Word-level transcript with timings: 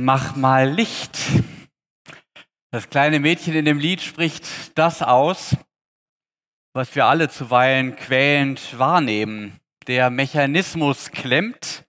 Mach 0.00 0.36
mal 0.36 0.70
Licht. 0.70 1.18
Das 2.70 2.88
kleine 2.88 3.18
Mädchen 3.18 3.54
in 3.54 3.64
dem 3.64 3.80
Lied 3.80 4.00
spricht 4.00 4.78
das 4.78 5.02
aus, 5.02 5.56
was 6.72 6.94
wir 6.94 7.06
alle 7.06 7.28
zuweilen 7.28 7.96
quälend 7.96 8.78
wahrnehmen. 8.78 9.58
Der 9.88 10.10
Mechanismus 10.10 11.10
klemmt. 11.10 11.84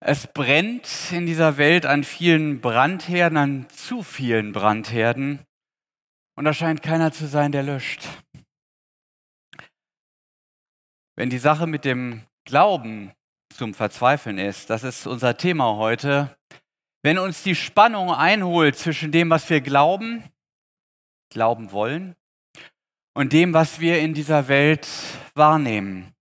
Es 0.00 0.26
brennt 0.26 0.86
in 1.10 1.24
dieser 1.24 1.56
Welt 1.56 1.86
an 1.86 2.04
vielen 2.04 2.60
Brandherden, 2.60 3.38
an 3.38 3.70
zu 3.70 4.02
vielen 4.02 4.52
Brandherden. 4.52 5.38
Und 6.36 6.44
da 6.44 6.52
scheint 6.52 6.82
keiner 6.82 7.10
zu 7.10 7.26
sein, 7.26 7.52
der 7.52 7.62
löscht. 7.62 8.06
Wenn 11.16 11.30
die 11.30 11.38
Sache 11.38 11.66
mit 11.66 11.86
dem 11.86 12.20
Glauben 12.44 13.12
zum 13.48 13.72
Verzweifeln 13.72 14.36
ist, 14.36 14.68
das 14.68 14.84
ist 14.84 15.06
unser 15.06 15.38
Thema 15.38 15.76
heute, 15.76 16.37
wenn 17.02 17.18
uns 17.18 17.42
die 17.42 17.54
Spannung 17.54 18.12
einholt 18.12 18.76
zwischen 18.76 19.12
dem, 19.12 19.30
was 19.30 19.48
wir 19.50 19.60
glauben, 19.60 20.24
glauben 21.30 21.72
wollen, 21.72 22.14
und 23.14 23.32
dem, 23.32 23.52
was 23.52 23.80
wir 23.80 23.98
in 23.98 24.14
dieser 24.14 24.48
Welt 24.48 24.86
wahrnehmen. 25.34 26.12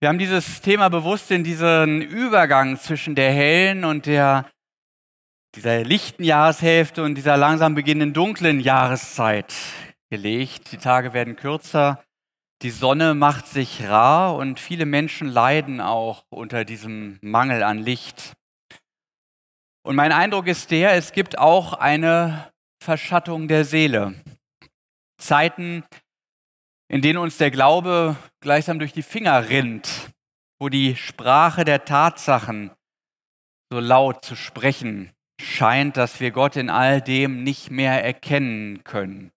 Wir 0.00 0.10
haben 0.10 0.18
dieses 0.18 0.60
Thema 0.60 0.90
bewusst 0.90 1.30
in 1.30 1.44
diesen 1.44 2.02
Übergang 2.02 2.78
zwischen 2.78 3.14
der 3.14 3.32
hellen 3.32 3.84
und 3.84 4.06
der 4.06 4.50
dieser 5.54 5.82
lichten 5.82 6.22
Jahreshälfte 6.22 7.02
und 7.02 7.14
dieser 7.14 7.36
langsam 7.36 7.74
beginnenden 7.74 8.12
dunklen 8.12 8.60
Jahreszeit 8.60 9.52
gelegt. 10.10 10.72
Die 10.72 10.76
Tage 10.76 11.14
werden 11.14 11.36
kürzer, 11.36 12.04
die 12.62 12.70
Sonne 12.70 13.14
macht 13.14 13.46
sich 13.46 13.88
rar 13.88 14.36
und 14.36 14.60
viele 14.60 14.84
Menschen 14.84 15.26
leiden 15.26 15.80
auch 15.80 16.24
unter 16.28 16.64
diesem 16.64 17.18
Mangel 17.22 17.62
an 17.62 17.78
Licht. 17.78 18.34
Und 19.82 19.96
mein 19.96 20.12
Eindruck 20.12 20.46
ist 20.46 20.70
der, 20.70 20.92
es 20.92 21.12
gibt 21.12 21.38
auch 21.38 21.72
eine 21.72 22.52
Verschattung 22.82 23.48
der 23.48 23.64
Seele. 23.64 24.14
Zeiten, 25.20 25.84
in 26.88 27.02
denen 27.02 27.18
uns 27.18 27.38
der 27.38 27.50
Glaube 27.50 28.16
gleichsam 28.40 28.78
durch 28.78 28.92
die 28.92 29.02
Finger 29.02 29.48
rinnt, 29.48 30.10
wo 30.60 30.68
die 30.68 30.96
Sprache 30.96 31.64
der 31.64 31.84
Tatsachen 31.84 32.70
so 33.70 33.80
laut 33.80 34.24
zu 34.24 34.36
sprechen 34.36 35.12
scheint, 35.40 35.96
dass 35.96 36.20
wir 36.20 36.30
Gott 36.30 36.56
in 36.56 36.70
all 36.70 37.00
dem 37.00 37.44
nicht 37.44 37.70
mehr 37.70 38.04
erkennen 38.04 38.82
können. 38.84 39.30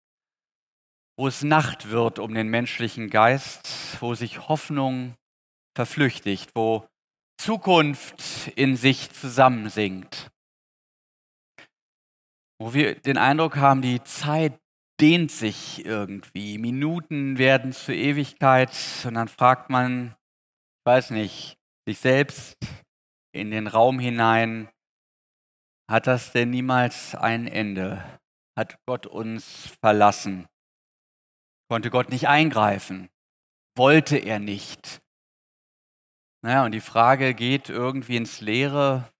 Wo 1.18 1.28
es 1.28 1.44
Nacht 1.44 1.90
wird 1.90 2.20
um 2.20 2.34
den 2.34 2.48
menschlichen 2.48 3.10
Geist, 3.10 3.98
wo 4.00 4.16
sich 4.16 4.48
Hoffnung 4.48 5.16
verflüchtigt, 5.76 6.52
wo 6.56 6.88
Zukunft 7.42 8.48
in 8.56 8.76
sich 8.76 9.12
zusammensinkt 9.12 10.32
wo 12.62 12.76
wir 12.76 12.94
den 12.94 13.18
Eindruck 13.18 13.58
haben, 13.58 13.82
die 13.82 14.04
Zeit 14.04 14.54
dehnt 15.00 15.32
sich 15.32 15.84
irgendwie. 15.84 16.60
Minuten 16.60 17.40
werden 17.40 17.74
zur 17.74 17.96
Ewigkeit 17.96 18.72
und 19.04 19.16
dann 19.16 19.28
fragt 19.28 19.72
man, 19.72 20.10
ich 20.10 20.86
weiß 20.86 21.10
nicht, 21.10 21.58
sich 21.88 21.98
selbst 21.98 22.56
in 23.32 23.50
den 23.50 23.66
Raum 23.66 23.98
hinein, 23.98 24.70
hat 25.90 26.06
das 26.06 26.34
denn 26.34 26.52
niemals 26.52 27.16
ein 27.16 27.48
Ende? 27.48 28.06
Hat 28.56 28.78
Gott 28.86 29.08
uns 29.08 29.76
verlassen? 29.82 30.48
Konnte 31.68 31.90
Gott 31.90 32.10
nicht 32.10 32.28
eingreifen? 32.28 33.10
Wollte 33.76 34.18
er 34.18 34.38
nicht? 34.38 35.02
Naja, 36.44 36.66
und 36.66 36.72
die 36.72 36.82
Frage 36.82 37.34
geht 37.34 37.70
irgendwie 37.70 38.18
ins 38.18 38.42
Leere, 38.42 39.12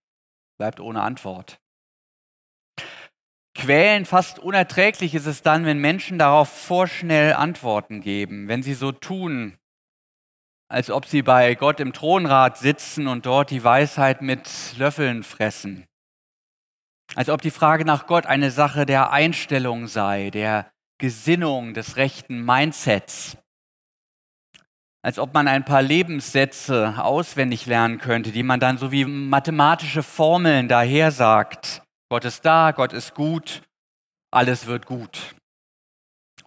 bleibt 0.58 0.80
ohne 0.80 1.02
Antwort. 1.02 1.60
Quälen 3.54 4.06
fast 4.06 4.40
unerträglich 4.40 5.14
ist 5.14 5.28
es 5.28 5.42
dann, 5.42 5.66
wenn 5.66 5.78
Menschen 5.78 6.18
darauf 6.18 6.50
vorschnell 6.50 7.34
Antworten 7.34 8.02
geben, 8.02 8.48
wenn 8.48 8.64
sie 8.64 8.74
so 8.74 8.92
tun, 8.92 9.58
als 10.68 10.90
ob 10.90 11.06
sie 11.06 11.22
bei 11.22 11.54
Gott 11.56 11.80
im 11.80 11.94
Thronrat 11.94 12.58
sitzen 12.58 13.08
und 13.08 13.26
dort 13.26 13.52
die 13.52 13.64
Weisheit 13.64 14.22
mit 14.22 14.50
Löffeln 14.78 15.24
fressen. 15.24 15.86
Als 17.16 17.30
ob 17.30 17.42
die 17.42 17.52
Frage 17.52 17.84
nach 17.84 18.08
Gott 18.08 18.26
eine 18.26 18.52
Sache 18.52 18.86
der 18.86 19.12
Einstellung 19.12 19.88
sei, 19.88 20.30
der 20.30 20.72
Gesinnung, 20.98 21.74
des 21.74 21.98
rechten 21.98 22.46
Mindsets. 22.46 23.38
Als 25.04 25.18
ob 25.18 25.34
man 25.34 25.48
ein 25.48 25.66
paar 25.66 25.82
Lebenssätze 25.82 27.04
auswendig 27.04 27.66
lernen 27.66 27.98
könnte, 27.98 28.32
die 28.32 28.44
man 28.44 28.60
dann 28.60 28.78
so 28.78 28.92
wie 28.92 29.06
mathematische 29.06 30.04
Formeln 30.04 30.68
daher 30.68 31.12
sagt 31.12 31.82
Gott 32.12 32.26
ist 32.26 32.46
da, 32.46 32.72
Gott 32.72 32.92
ist 32.92 33.16
gut, 33.16 33.62
alles 34.32 34.66
wird 34.66 34.86
gut. 34.86 35.34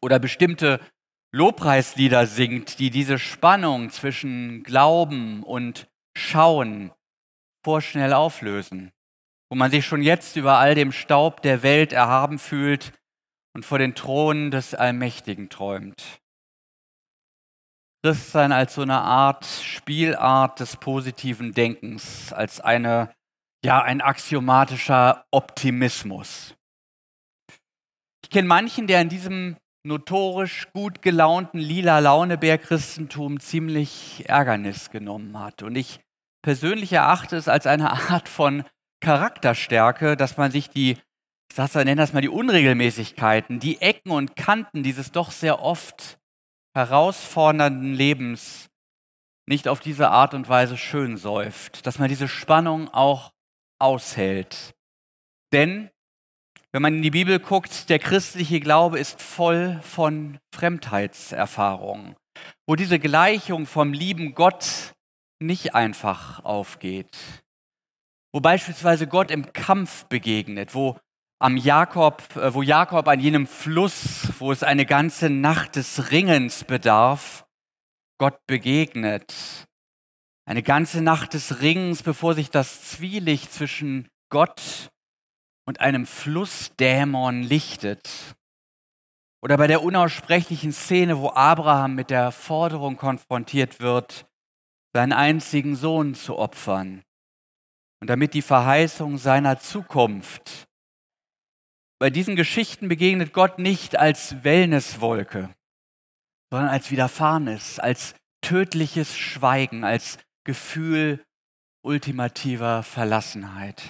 Oder 0.03 0.19
bestimmte 0.19 0.79
Lobpreislieder 1.33 2.27
singt, 2.27 2.79
die 2.79 2.91
diese 2.91 3.19
Spannung 3.19 3.89
zwischen 3.89 4.63
Glauben 4.63 5.43
und 5.43 5.89
Schauen 6.15 6.93
vorschnell 7.65 8.13
auflösen, 8.13 8.93
wo 9.49 9.57
man 9.57 9.71
sich 9.71 9.87
schon 9.87 10.03
jetzt 10.03 10.37
über 10.37 10.59
all 10.59 10.75
dem 10.75 10.93
Staub 10.93 11.41
der 11.41 11.63
Welt 11.63 11.95
erhaben 11.95 12.39
fühlt 12.39 12.93
und 13.55 13.65
vor 13.65 13.79
den 13.79 13.95
Thronen 13.95 14.51
des 14.51 14.75
Allmächtigen 14.75 15.49
träumt. 15.49 16.21
Christsein 18.05 18.53
als 18.53 18.75
so 18.75 18.83
eine 18.83 19.01
Art 19.01 19.47
Spielart 19.47 20.61
des 20.61 20.77
positiven 20.77 21.53
Denkens, 21.53 22.35
als 22.35 22.61
eine 22.61 23.15
ja, 23.65 23.81
ein 23.81 24.03
axiomatischer 24.03 25.25
Optimismus. 25.31 26.55
Ich 28.23 28.29
kenne 28.29 28.47
manchen, 28.47 28.87
der 28.89 29.01
in 29.01 29.09
diesem 29.09 29.57
notorisch 29.87 30.69
gut 30.75 31.01
gelaunten 31.01 31.59
lila 31.59 31.99
Launebär-Christentum 32.01 33.41
ziemlich 33.41 34.29
Ärgernis 34.29 34.91
genommen 34.91 35.39
hat. 35.39 35.63
Und 35.63 35.75
ich 35.75 36.01
persönlich 36.43 36.93
erachte 36.93 37.39
es 37.39 37.49
als 37.49 37.67
eine 37.67 37.91
Art 38.11 38.29
von 38.29 38.65
Charakterstärke, 39.01 40.19
dass 40.19 40.37
man 40.37 40.51
sich 40.51 40.69
die, 40.69 40.99
ich 41.49 41.57
sag's, 41.57 41.75
nenne 41.75 41.97
das 41.97 42.13
mal 42.13 42.21
die 42.21 42.29
Unregelmäßigkeiten, 42.29 43.61
die 43.61 43.81
Ecken 43.81 44.11
und 44.11 44.37
Kanten 44.37 44.83
dieses 44.83 45.11
doch 45.11 45.31
sehr 45.31 45.63
oft 45.63 46.19
herausfordernden 46.75 47.95
Lebens 47.95 48.69
nicht 49.47 49.69
auf 49.69 49.81
diese 49.81 50.11
Art 50.11 50.35
und 50.35 50.49
Weise 50.49 50.77
schön 50.77 51.17
säuft, 51.17 51.87
dass 51.87 51.99
man 51.99 52.09
diese 52.09 52.29
Spannung 52.29 52.89
auch 52.93 53.33
aushält. 53.79 54.75
Denn 55.53 55.91
wenn 56.73 56.83
man 56.83 56.95
in 56.95 57.03
die 57.03 57.11
Bibel 57.11 57.39
guckt, 57.39 57.89
der 57.89 57.99
christliche 58.01 58.59
Glaube 58.59 58.99
ist 58.99 59.23
voll 59.23 59.81
von 59.83 60.39
Fremdheitserfahrungen, 60.53 62.17
wo 62.67 62.75
diese 62.75 62.99
Gleichung 62.99 63.67
vom 63.67 63.93
lieben 63.93 64.35
Gott 64.35 64.93
nicht 65.41 65.75
einfach 65.75 66.45
aufgeht, 66.45 67.17
wo 68.33 68.41
beispielsweise 68.41 69.07
Gott 69.07 69.31
im 69.31 69.53
Kampf 69.53 70.07
begegnet, 70.07 70.75
wo 70.75 70.99
am 71.39 71.57
Jakob, 71.57 72.23
äh, 72.37 72.55
wo 72.55 72.63
Jakob 72.63 73.07
an 73.09 73.21
jenem 73.21 73.47
Fluss, 73.47 74.29
wo 74.39 74.53
es 74.53 74.63
eine 74.63 74.87
ganze 74.87 75.31
Nacht 75.31 75.77
des 75.77 76.11
Ringens 76.11 76.65
bedarf, 76.65 77.47
Gott 78.19 78.39
begegnet 78.47 79.67
eine 80.47 80.63
ganze 80.63 81.01
Nacht 81.01 81.35
des 81.35 81.61
Ringens, 81.61 82.03
bevor 82.03 82.35
sich 82.35 82.51
das 82.51 82.91
Zwielicht 82.91 83.53
zwischen 83.53 84.09
Gott 84.31 84.91
und 85.67 85.81
einem 85.81 86.07
Flussdämon 86.07 87.43
lichtet. 87.43 88.37
Oder 89.43 89.57
bei 89.57 89.67
der 89.67 89.83
unaussprechlichen 89.83 90.73
Szene, 90.73 91.19
wo 91.19 91.31
Abraham 91.31 91.95
mit 91.95 92.11
der 92.11 92.33
Forderung 92.33 92.97
konfrontiert 92.97 93.81
wird, 93.81 94.27
seinen 94.95 95.13
einzigen 95.13 95.77
Sohn 95.77 96.15
zu 96.15 96.39
opfern. 96.39 97.03
Und 98.01 98.09
damit 98.09 98.35
die 98.35 98.43
Verheißung 98.43 99.19
seiner 99.19 99.59
Zukunft. 99.59 100.67
Bei 102.05 102.11
diesen 102.11 102.37
Geschichten 102.37 102.89
begegnet 102.89 103.33
Gott 103.33 103.59
nicht 103.59 103.97
als 103.97 104.45
Wellnesswolke, 104.45 105.49
sondern 106.51 106.69
als 106.69 106.91
Widerfahrenes, 106.91 107.79
als 107.79 108.15
tödliches 108.43 109.17
Schweigen, 109.17 109.85
als 109.85 110.19
Gefühl 110.45 111.25
ultimativer 111.83 112.83
Verlassenheit. 112.83 113.83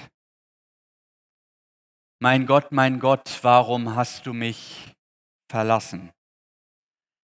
Mein 2.20 2.46
Gott, 2.46 2.70
mein 2.70 3.00
Gott, 3.00 3.40
warum 3.42 3.96
hast 3.96 4.26
du 4.26 4.32
mich 4.32 4.94
verlassen? 5.50 6.12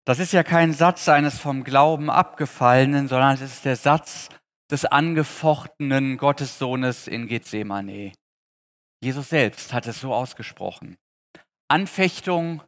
Das 0.03 0.19
ist 0.19 0.33
ja 0.33 0.43
kein 0.43 0.73
Satz 0.73 1.07
eines 1.07 1.39
vom 1.39 1.63
Glauben 1.63 2.09
abgefallenen, 2.09 3.07
sondern 3.07 3.35
es 3.35 3.39
ist 3.39 3.63
der 3.63 3.77
Satz 3.77 4.27
des 4.69 4.83
angefochtenen 4.83 6.17
Gottessohnes 6.17 7.07
in 7.07 7.29
Gethsemane. 7.29 8.11
Jesus 9.01 9.29
selbst 9.29 9.73
hat 9.73 9.87
es 9.87 9.99
so 9.99 10.13
ausgesprochen. 10.13 10.97
Anfechtung 11.67 12.61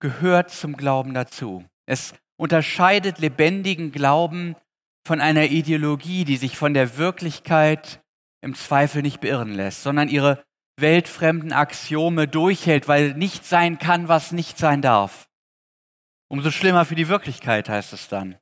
gehört 0.00 0.50
zum 0.50 0.76
Glauben 0.76 1.14
dazu. 1.14 1.64
Es 1.86 2.14
unterscheidet 2.36 3.18
lebendigen 3.18 3.92
Glauben 3.92 4.56
von 5.06 5.20
einer 5.20 5.44
Ideologie, 5.44 6.24
die 6.24 6.36
sich 6.36 6.56
von 6.56 6.74
der 6.74 6.96
Wirklichkeit 6.96 8.02
im 8.42 8.54
Zweifel 8.54 9.02
nicht 9.02 9.20
beirren 9.20 9.54
lässt, 9.54 9.82
sondern 9.82 10.08
ihre 10.08 10.44
weltfremden 10.76 11.52
Axiome 11.52 12.28
durchhält, 12.28 12.88
weil 12.88 13.14
nicht 13.14 13.44
sein 13.44 13.78
kann, 13.78 14.08
was 14.08 14.32
nicht 14.32 14.58
sein 14.58 14.82
darf. 14.82 15.28
Umso 16.28 16.50
schlimmer 16.50 16.84
für 16.84 16.96
die 16.96 17.08
Wirklichkeit 17.08 17.68
heißt 17.68 17.92
es 17.92 18.08
dann. 18.08 18.36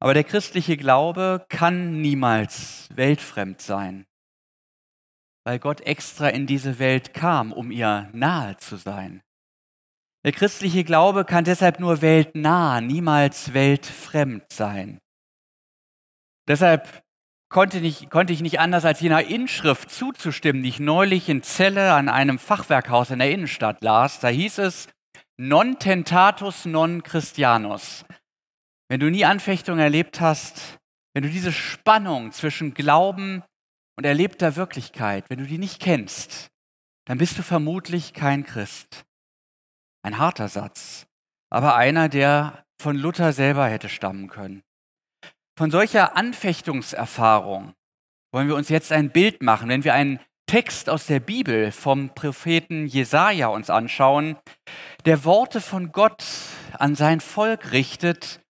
Aber 0.00 0.12
der 0.12 0.24
christliche 0.24 0.76
Glaube 0.76 1.46
kann 1.48 2.00
niemals 2.00 2.88
weltfremd 2.94 3.62
sein, 3.62 4.06
weil 5.46 5.60
Gott 5.60 5.80
extra 5.82 6.28
in 6.28 6.48
diese 6.48 6.80
Welt 6.80 7.14
kam, 7.14 7.52
um 7.52 7.70
ihr 7.70 8.10
nahe 8.12 8.56
zu 8.56 8.76
sein. 8.76 9.22
Der 10.24 10.32
christliche 10.32 10.82
Glaube 10.82 11.24
kann 11.24 11.44
deshalb 11.44 11.78
nur 11.78 12.02
weltnah, 12.02 12.80
niemals 12.80 13.54
weltfremd 13.54 14.42
sein. 14.52 14.98
Deshalb 16.48 17.00
konnte, 17.48 17.80
nicht, 17.80 18.10
konnte 18.10 18.32
ich 18.32 18.40
nicht 18.40 18.58
anders 18.58 18.84
als 18.84 18.98
jener 18.98 19.22
Inschrift 19.22 19.88
zuzustimmen, 19.88 20.64
die 20.64 20.68
ich 20.68 20.80
neulich 20.80 21.28
in 21.28 21.44
Celle 21.44 21.92
an 21.92 22.08
einem 22.08 22.40
Fachwerkhaus 22.40 23.12
in 23.12 23.20
der 23.20 23.30
Innenstadt 23.30 23.82
las. 23.82 24.18
Da 24.18 24.26
hieß 24.26 24.58
es, 24.58 24.88
non 25.36 25.78
tentatus 25.78 26.64
non 26.64 27.04
Christianus. 27.04 28.04
Wenn 28.88 28.98
du 28.98 29.12
nie 29.12 29.24
Anfechtung 29.24 29.78
erlebt 29.78 30.20
hast, 30.20 30.80
wenn 31.14 31.22
du 31.22 31.28
diese 31.28 31.52
Spannung 31.52 32.32
zwischen 32.32 32.74
Glauben 32.74 33.44
und 33.96 34.04
erlebter 34.04 34.56
Wirklichkeit, 34.56 35.28
wenn 35.28 35.38
du 35.38 35.46
die 35.46 35.58
nicht 35.58 35.80
kennst, 35.80 36.50
dann 37.06 37.18
bist 37.18 37.38
du 37.38 37.42
vermutlich 37.42 38.12
kein 38.12 38.44
Christ. 38.44 39.04
Ein 40.02 40.18
harter 40.18 40.48
Satz, 40.48 41.06
aber 41.50 41.76
einer, 41.76 42.08
der 42.08 42.64
von 42.80 42.96
Luther 42.96 43.32
selber 43.32 43.66
hätte 43.66 43.88
stammen 43.88 44.28
können. 44.28 44.62
Von 45.58 45.70
solcher 45.70 46.16
Anfechtungserfahrung 46.16 47.72
wollen 48.32 48.48
wir 48.48 48.56
uns 48.56 48.68
jetzt 48.68 48.92
ein 48.92 49.10
Bild 49.10 49.42
machen, 49.42 49.70
wenn 49.70 49.84
wir 49.84 49.94
einen 49.94 50.20
Text 50.46 50.90
aus 50.90 51.06
der 51.06 51.20
Bibel 51.20 51.72
vom 51.72 52.10
Propheten 52.14 52.86
Jesaja 52.86 53.48
uns 53.48 53.70
anschauen, 53.70 54.36
der 55.06 55.24
Worte 55.24 55.60
von 55.60 55.90
Gott 55.90 56.24
an 56.72 56.94
sein 56.94 57.20
Volk 57.20 57.72
richtet, 57.72 58.40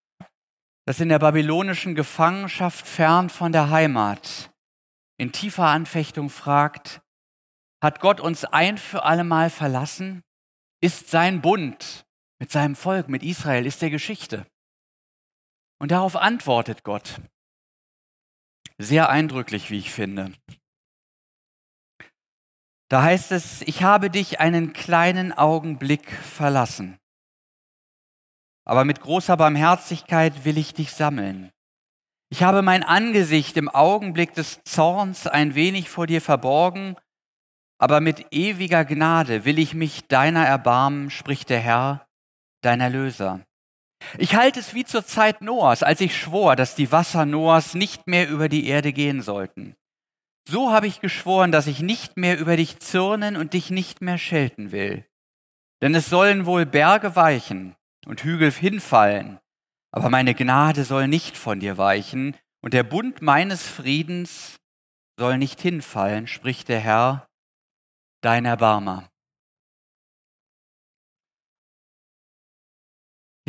das 0.84 1.00
in 1.00 1.08
der 1.08 1.20
babylonischen 1.20 1.94
Gefangenschaft 1.94 2.87
fern 2.87 3.31
von 3.31 3.52
der 3.52 3.70
Heimat 3.70 4.50
in 5.18 5.32
tiefer 5.32 5.66
Anfechtung 5.66 6.30
fragt, 6.30 7.02
hat 7.82 8.00
Gott 8.00 8.20
uns 8.20 8.44
ein 8.44 8.78
für 8.78 9.04
allemal 9.04 9.50
verlassen? 9.50 10.22
Ist 10.80 11.08
sein 11.08 11.40
Bund 11.40 12.06
mit 12.38 12.50
seinem 12.50 12.76
Volk, 12.76 13.08
mit 13.08 13.22
Israel, 13.22 13.66
ist 13.66 13.82
der 13.82 13.90
Geschichte? 13.90 14.46
Und 15.78 15.90
darauf 15.90 16.16
antwortet 16.16 16.84
Gott. 16.84 17.20
Sehr 18.78 19.08
eindrücklich, 19.08 19.70
wie 19.70 19.78
ich 19.78 19.90
finde. 19.90 20.32
Da 22.88 23.02
heißt 23.02 23.32
es, 23.32 23.62
ich 23.62 23.82
habe 23.82 24.10
dich 24.10 24.38
einen 24.38 24.72
kleinen 24.72 25.32
Augenblick 25.32 26.10
verlassen, 26.10 26.98
aber 28.64 28.84
mit 28.84 29.00
großer 29.00 29.36
Barmherzigkeit 29.36 30.44
will 30.44 30.58
ich 30.58 30.74
dich 30.74 30.92
sammeln. 30.92 31.50
Ich 32.28 32.43
habe 32.43 32.62
mein 32.62 32.82
Angesicht 32.82 33.56
im 33.56 33.69
Augenblick 33.69 34.34
des 34.34 34.62
Zorns 34.64 35.26
ein 35.26 35.55
wenig 35.55 35.88
vor 35.88 36.06
dir 36.06 36.20
verborgen, 36.20 36.96
aber 37.78 38.00
mit 38.00 38.26
ewiger 38.32 38.84
Gnade 38.84 39.44
will 39.44 39.58
ich 39.58 39.75
mich 39.75 40.08
deiner 40.08 40.44
erbarmen, 40.44 41.11
spricht 41.11 41.50
der 41.50 41.61
Herr, 41.61 42.06
dein 42.62 42.81
Erlöser. 42.81 43.40
Ich 44.19 44.34
halte 44.34 44.61
es 44.61 44.75
wie 44.75 44.84
zur 44.84 45.05
Zeit 45.05 45.40
Noahs, 45.40 45.82
als 45.82 46.00
ich 46.00 46.19
schwor, 46.19 46.56
dass 46.56 46.75
die 46.75 46.90
Wasser 46.93 47.26
Noahs 47.26 47.75
nicht 47.75 48.06
mehr 48.06 48.28
über 48.28 48.49
die 48.49 48.67
Erde 48.67 48.93
gehen 48.93 49.23
sollten. 49.23 49.76
So 50.49 50.70
habe 50.70 50.87
ich 50.87 51.00
geschworen, 51.00 51.52
dass 51.52 51.67
ich 51.67 51.81
nicht 51.81 52.17
mehr 52.17 52.38
über 52.38 52.56
dich 52.56 52.78
zürnen 52.78 53.37
und 53.37 53.52
dich 53.52 53.70
nicht 53.70 54.00
mehr 54.00 54.19
schelten 54.19 54.70
will. 54.73 55.05
Denn 55.82 55.94
es 55.94 56.08
sollen 56.08 56.46
wohl 56.46 56.67
Berge 56.67 57.17
weichen 57.17 57.75
und 58.06 58.23
Hügel 58.23 58.50
hinfallen, 58.50 59.38
aber 59.96 60.10
meine 60.10 60.34
Gnade 60.34 60.84
soll 60.84 61.08
nicht 61.08 61.38
von 61.38 61.58
dir 61.58 61.78
weichen 61.78 62.37
und 62.62 62.75
der 62.75 62.82
Bund 62.82 63.22
meines 63.22 63.66
Friedens 63.66 64.60
soll 65.19 65.38
nicht 65.38 65.58
hinfallen, 65.58 66.26
spricht 66.26 66.69
der 66.69 66.81
Herr, 66.81 67.26
dein 68.20 68.44
Erbarmer. 68.44 69.08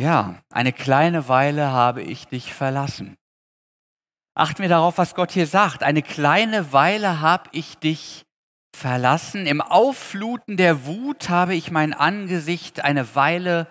Ja, 0.00 0.40
eine 0.48 0.72
kleine 0.72 1.28
Weile 1.28 1.70
habe 1.70 2.02
ich 2.02 2.28
dich 2.28 2.54
verlassen. 2.54 3.18
Achten 4.34 4.62
wir 4.62 4.70
darauf, 4.70 4.96
was 4.96 5.14
Gott 5.14 5.32
hier 5.32 5.46
sagt. 5.46 5.82
Eine 5.82 6.02
kleine 6.02 6.72
Weile 6.72 7.20
habe 7.20 7.50
ich 7.52 7.76
dich 7.76 8.24
verlassen. 8.74 9.44
Im 9.44 9.60
Auffluten 9.60 10.56
der 10.56 10.86
Wut 10.86 11.28
habe 11.28 11.54
ich 11.54 11.70
mein 11.70 11.92
Angesicht 11.92 12.80
eine 12.82 13.14
Weile 13.14 13.70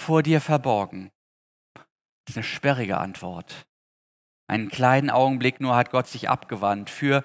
vor 0.00 0.22
dir 0.22 0.40
verborgen. 0.40 1.10
Das 2.24 2.32
ist 2.32 2.36
eine 2.38 2.44
sperrige 2.44 2.98
Antwort. 2.98 3.66
Einen 4.48 4.68
kleinen 4.68 5.10
Augenblick 5.10 5.60
nur 5.60 5.76
hat 5.76 5.90
Gott 5.90 6.06
sich 6.06 6.28
abgewandt. 6.28 6.90
Für 6.90 7.24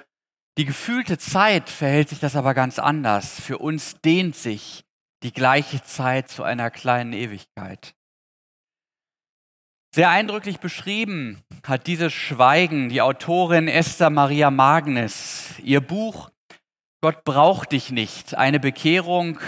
die 0.57 0.65
gefühlte 0.65 1.17
Zeit 1.17 1.69
verhält 1.69 2.09
sich 2.09 2.19
das 2.19 2.35
aber 2.35 2.53
ganz 2.53 2.79
anders. 2.79 3.39
Für 3.39 3.57
uns 3.57 4.01
dehnt 4.01 4.35
sich 4.35 4.83
die 5.23 5.33
gleiche 5.33 5.83
Zeit 5.83 6.29
zu 6.29 6.43
einer 6.43 6.71
kleinen 6.71 7.13
Ewigkeit. 7.13 7.95
Sehr 9.93 10.09
eindrücklich 10.09 10.59
beschrieben 10.59 11.41
hat 11.65 11.87
dieses 11.87 12.13
Schweigen 12.13 12.89
die 12.89 13.01
Autorin 13.01 13.67
Esther 13.67 14.09
Maria 14.09 14.51
Magnes. 14.51 15.55
Ihr 15.63 15.81
Buch 15.81 16.29
Gott 17.01 17.23
braucht 17.23 17.71
dich 17.71 17.91
nicht. 17.91 18.35
Eine 18.35 18.59
Bekehrung, 18.59 19.39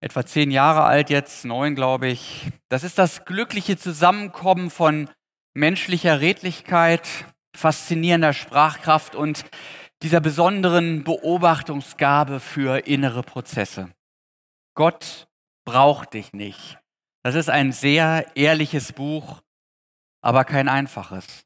etwa 0.00 0.24
zehn 0.24 0.50
Jahre 0.50 0.84
alt 0.84 1.10
jetzt, 1.10 1.44
neun 1.44 1.74
glaube 1.74 2.08
ich. 2.08 2.50
Das 2.68 2.84
ist 2.84 2.98
das 2.98 3.24
glückliche 3.24 3.76
Zusammenkommen 3.76 4.70
von 4.70 5.10
menschlicher 5.54 6.20
Redlichkeit, 6.20 7.06
faszinierender 7.54 8.32
Sprachkraft 8.32 9.14
und 9.14 9.44
dieser 10.02 10.20
besonderen 10.20 11.04
Beobachtungsgabe 11.04 12.40
für 12.40 12.86
innere 12.86 13.22
Prozesse. 13.22 13.90
Gott 14.74 15.28
braucht 15.66 16.14
dich 16.14 16.32
nicht. 16.32 16.78
Das 17.22 17.34
ist 17.34 17.50
ein 17.50 17.72
sehr 17.72 18.26
ehrliches 18.34 18.94
Buch, 18.94 19.42
aber 20.22 20.44
kein 20.44 20.68
einfaches. 20.68 21.44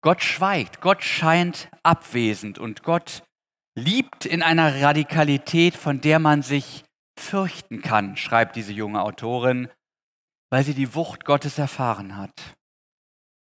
Gott 0.00 0.22
schweigt, 0.22 0.80
Gott 0.80 1.02
scheint 1.02 1.68
abwesend 1.82 2.58
und 2.58 2.82
Gott 2.82 3.22
liebt 3.74 4.24
in 4.24 4.42
einer 4.42 4.80
Radikalität, 4.80 5.74
von 5.74 6.00
der 6.00 6.18
man 6.18 6.42
sich 6.42 6.84
fürchten 7.18 7.82
kann, 7.82 8.16
schreibt 8.16 8.56
diese 8.56 8.72
junge 8.72 9.02
Autorin, 9.02 9.68
weil 10.50 10.64
sie 10.64 10.74
die 10.74 10.94
Wucht 10.94 11.24
Gottes 11.24 11.58
erfahren 11.58 12.16
hat. 12.16 12.56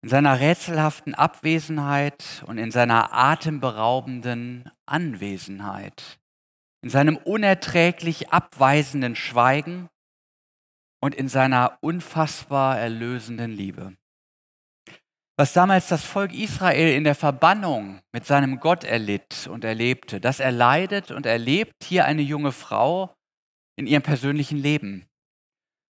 In 0.02 0.08
seiner 0.08 0.40
rätselhaften 0.40 1.14
Abwesenheit 1.14 2.44
und 2.46 2.58
in 2.58 2.70
seiner 2.70 3.12
atemberaubenden 3.12 4.70
Anwesenheit, 4.86 6.18
in 6.82 6.90
seinem 6.90 7.16
unerträglich 7.16 8.30
abweisenden 8.30 9.16
Schweigen 9.16 9.88
und 11.02 11.14
in 11.14 11.28
seiner 11.28 11.78
unfassbar 11.80 12.78
erlösenden 12.78 13.50
Liebe. 13.50 13.96
Was 15.38 15.52
damals 15.52 15.88
das 15.88 16.02
Volk 16.02 16.32
Israel 16.32 16.94
in 16.94 17.04
der 17.04 17.14
Verbannung 17.14 18.00
mit 18.12 18.24
seinem 18.24 18.58
Gott 18.58 18.84
erlitt 18.84 19.48
und 19.48 19.64
erlebte, 19.64 20.18
das 20.18 20.40
erleidet 20.40 21.10
und 21.10 21.26
erlebt 21.26 21.84
hier 21.84 22.06
eine 22.06 22.22
junge 22.22 22.52
Frau 22.52 23.15
in 23.76 23.86
ihrem 23.86 24.02
persönlichen 24.02 24.58
Leben. 24.58 25.06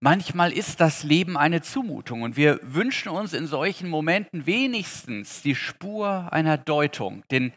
Manchmal 0.01 0.53
ist 0.53 0.81
das 0.81 1.05
Leben 1.05 1.37
eine 1.37 1.63
Zumutung 1.63 2.23
und 2.23 2.37
wir 2.37 2.59
wünschen 2.63 3.09
uns 3.11 3.33
in 3.33 3.47
solchen 3.47 3.89
Momenten 3.89 4.47
wenigstens 4.47 5.43
die 5.43 5.55
Spur 5.55 6.33
einer 6.33 6.59
Deutung, 6.59 7.23
den 7.31 7.53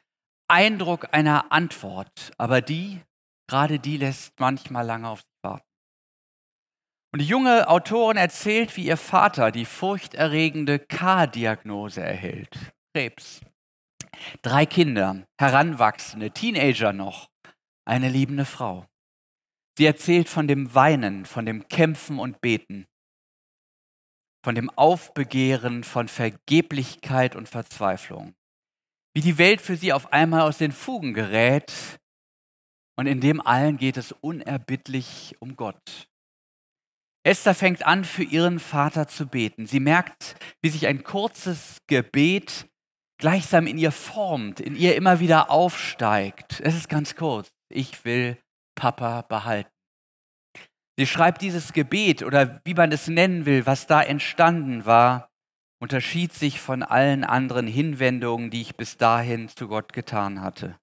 Eindruck 0.47 1.07
einer 1.11 1.51
Antwort, 1.51 2.31
aber 2.37 2.61
die, 2.61 3.01
gerade 3.49 3.79
die 3.79 3.97
lässt 3.97 4.39
manchmal 4.39 4.85
lange 4.85 5.09
auf 5.09 5.21
sich 5.21 5.43
warten. 5.43 5.65
Und 7.13 7.21
die 7.21 7.27
junge 7.27 7.67
Autorin 7.67 8.17
erzählt, 8.17 8.77
wie 8.77 8.85
ihr 8.85 8.97
Vater 8.97 9.51
die 9.51 9.65
furchterregende 9.65 10.77
K-Diagnose 10.77 12.01
erhält. 12.01 12.73
Krebs. 12.93 13.41
Drei 14.43 14.65
Kinder, 14.65 15.25
Heranwachsende, 15.39 16.29
Teenager 16.31 16.93
noch, 16.93 17.27
eine 17.85 18.09
liebende 18.09 18.45
Frau. 18.45 18.85
Sie 19.77 19.85
erzählt 19.85 20.29
von 20.29 20.47
dem 20.47 20.73
Weinen, 20.73 21.25
von 21.25 21.45
dem 21.45 21.67
Kämpfen 21.67 22.19
und 22.19 22.39
Beten, 22.41 22.85
von 24.43 24.55
dem 24.55 24.69
Aufbegehren, 24.69 25.83
von 25.83 26.07
Vergeblichkeit 26.07 27.35
und 27.35 27.49
Verzweiflung. 27.49 28.35
Wie 29.13 29.21
die 29.21 29.37
Welt 29.37 29.61
für 29.61 29.75
sie 29.75 29.91
auf 29.91 30.13
einmal 30.13 30.41
aus 30.41 30.57
den 30.57 30.71
Fugen 30.71 31.13
gerät 31.13 31.73
und 32.97 33.07
in 33.07 33.19
dem 33.19 33.41
allen 33.41 33.77
geht 33.77 33.97
es 33.97 34.13
unerbittlich 34.13 35.35
um 35.39 35.55
Gott. 35.55 36.07
Esther 37.25 37.55
fängt 37.55 37.85
an, 37.85 38.05
für 38.05 38.23
ihren 38.23 38.59
Vater 38.59 39.07
zu 39.07 39.25
beten. 39.25 39.65
Sie 39.65 39.79
merkt, 39.79 40.35
wie 40.61 40.69
sich 40.69 40.85
ein 40.87 41.03
kurzes 41.03 41.79
Gebet 41.87 42.67
gleichsam 43.17 43.67
in 43.67 43.77
ihr 43.77 43.91
formt, 43.91 44.59
in 44.59 44.75
ihr 44.75 44.95
immer 44.95 45.19
wieder 45.19 45.49
aufsteigt. 45.49 46.61
Es 46.61 46.75
ist 46.75 46.87
ganz 46.87 47.15
kurz. 47.15 47.49
Ich 47.69 48.05
will 48.05 48.37
Papa 48.75 49.23
behalten. 49.23 49.69
Sie 50.97 51.07
schreibt 51.07 51.41
dieses 51.41 51.73
Gebet 51.73 52.23
oder 52.23 52.61
wie 52.63 52.73
man 52.73 52.91
es 52.91 53.07
nennen 53.07 53.45
will, 53.45 53.65
was 53.65 53.87
da 53.87 54.01
entstanden 54.01 54.85
war, 54.85 55.29
unterschied 55.81 56.33
sich 56.33 56.61
von 56.61 56.83
allen 56.83 57.23
anderen 57.23 57.67
Hinwendungen, 57.67 58.49
die 58.49 58.61
ich 58.61 58.75
bis 58.75 58.97
dahin 58.97 59.49
zu 59.49 59.67
Gott 59.67 59.91
getan 59.91 60.41
hatte. 60.41 60.79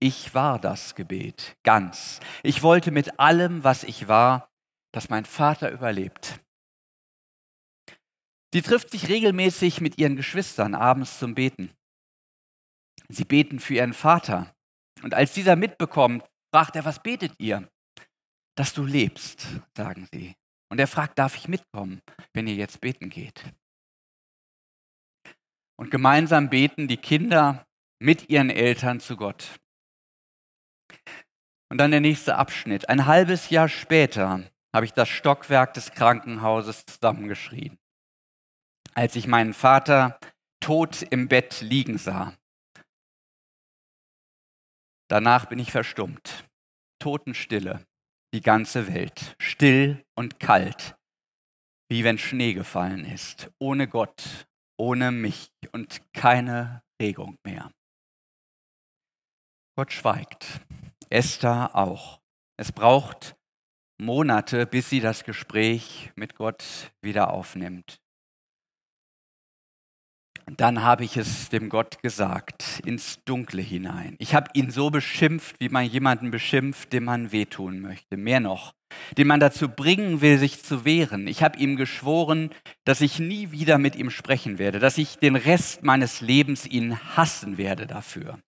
Ich 0.00 0.34
war 0.34 0.58
das 0.58 0.94
Gebet, 0.94 1.56
ganz. 1.64 2.20
Ich 2.42 2.62
wollte 2.62 2.90
mit 2.90 3.18
allem, 3.18 3.64
was 3.64 3.84
ich 3.84 4.08
war, 4.08 4.48
dass 4.92 5.10
mein 5.10 5.24
Vater 5.24 5.70
überlebt. 5.70 6.40
Sie 8.54 8.62
trifft 8.62 8.90
sich 8.90 9.08
regelmäßig 9.08 9.80
mit 9.80 9.98
ihren 9.98 10.16
Geschwistern 10.16 10.74
abends 10.74 11.18
zum 11.18 11.34
Beten. 11.34 11.70
Sie 13.08 13.24
beten 13.24 13.60
für 13.60 13.74
ihren 13.74 13.92
Vater. 13.92 14.54
Und 15.02 15.14
als 15.14 15.34
dieser 15.34 15.56
mitbekommt, 15.56 16.24
fragt 16.52 16.76
er, 16.76 16.84
was 16.84 17.02
betet 17.02 17.34
ihr? 17.38 17.68
Dass 18.56 18.74
du 18.74 18.84
lebst, 18.84 19.46
sagen 19.76 20.08
sie. 20.12 20.34
Und 20.70 20.78
er 20.78 20.86
fragt, 20.86 21.18
darf 21.18 21.36
ich 21.36 21.48
mitkommen, 21.48 22.02
wenn 22.32 22.46
ihr 22.46 22.54
jetzt 22.54 22.80
beten 22.80 23.08
geht? 23.08 23.44
Und 25.76 25.90
gemeinsam 25.90 26.50
beten 26.50 26.88
die 26.88 26.96
Kinder 26.96 27.66
mit 28.00 28.28
ihren 28.28 28.50
Eltern 28.50 29.00
zu 29.00 29.16
Gott. 29.16 29.58
Und 31.70 31.78
dann 31.78 31.90
der 31.90 32.00
nächste 32.00 32.36
Abschnitt. 32.36 32.88
Ein 32.88 33.06
halbes 33.06 33.50
Jahr 33.50 33.68
später 33.68 34.42
habe 34.74 34.86
ich 34.86 34.92
das 34.92 35.08
Stockwerk 35.08 35.74
des 35.74 35.92
Krankenhauses 35.92 36.84
zusammengeschrien, 36.86 37.78
als 38.94 39.16
ich 39.16 39.26
meinen 39.26 39.54
Vater 39.54 40.18
tot 40.60 41.02
im 41.02 41.28
Bett 41.28 41.60
liegen 41.60 41.98
sah. 41.98 42.37
Danach 45.08 45.46
bin 45.46 45.58
ich 45.58 45.72
verstummt. 45.72 46.44
Totenstille, 47.00 47.86
die 48.34 48.40
ganze 48.40 48.92
Welt, 48.92 49.34
still 49.38 50.04
und 50.14 50.38
kalt, 50.38 50.96
wie 51.88 52.04
wenn 52.04 52.18
Schnee 52.18 52.52
gefallen 52.52 53.04
ist, 53.04 53.50
ohne 53.58 53.88
Gott, 53.88 54.46
ohne 54.78 55.10
mich 55.10 55.50
und 55.72 56.12
keine 56.12 56.82
Regung 57.00 57.38
mehr. 57.44 57.70
Gott 59.76 59.92
schweigt, 59.92 60.60
Esther 61.08 61.74
auch. 61.74 62.20
Es 62.58 62.72
braucht 62.72 63.36
Monate, 64.00 64.66
bis 64.66 64.90
sie 64.90 65.00
das 65.00 65.24
Gespräch 65.24 66.12
mit 66.16 66.34
Gott 66.34 66.92
wieder 67.00 67.30
aufnimmt. 67.30 68.00
Dann 70.56 70.82
habe 70.82 71.04
ich 71.04 71.16
es 71.16 71.48
dem 71.48 71.68
Gott 71.68 72.02
gesagt, 72.02 72.80
ins 72.84 73.22
Dunkle 73.24 73.62
hinein. 73.62 74.16
Ich 74.18 74.34
habe 74.34 74.50
ihn 74.54 74.70
so 74.70 74.90
beschimpft, 74.90 75.56
wie 75.60 75.68
man 75.68 75.84
jemanden 75.84 76.30
beschimpft, 76.30 76.92
dem 76.92 77.04
man 77.04 77.32
wehtun 77.32 77.80
möchte. 77.80 78.16
Mehr 78.16 78.40
noch, 78.40 78.74
den 79.16 79.26
man 79.26 79.40
dazu 79.40 79.68
bringen 79.68 80.20
will, 80.20 80.38
sich 80.38 80.62
zu 80.62 80.84
wehren. 80.84 81.26
Ich 81.26 81.42
habe 81.42 81.58
ihm 81.58 81.76
geschworen, 81.76 82.50
dass 82.84 83.00
ich 83.00 83.18
nie 83.18 83.50
wieder 83.50 83.78
mit 83.78 83.96
ihm 83.96 84.10
sprechen 84.10 84.58
werde, 84.58 84.78
dass 84.78 84.98
ich 84.98 85.18
den 85.18 85.36
Rest 85.36 85.82
meines 85.82 86.20
Lebens 86.20 86.66
ihn 86.66 86.98
hassen 87.16 87.58
werde 87.58 87.86
dafür. 87.86 88.38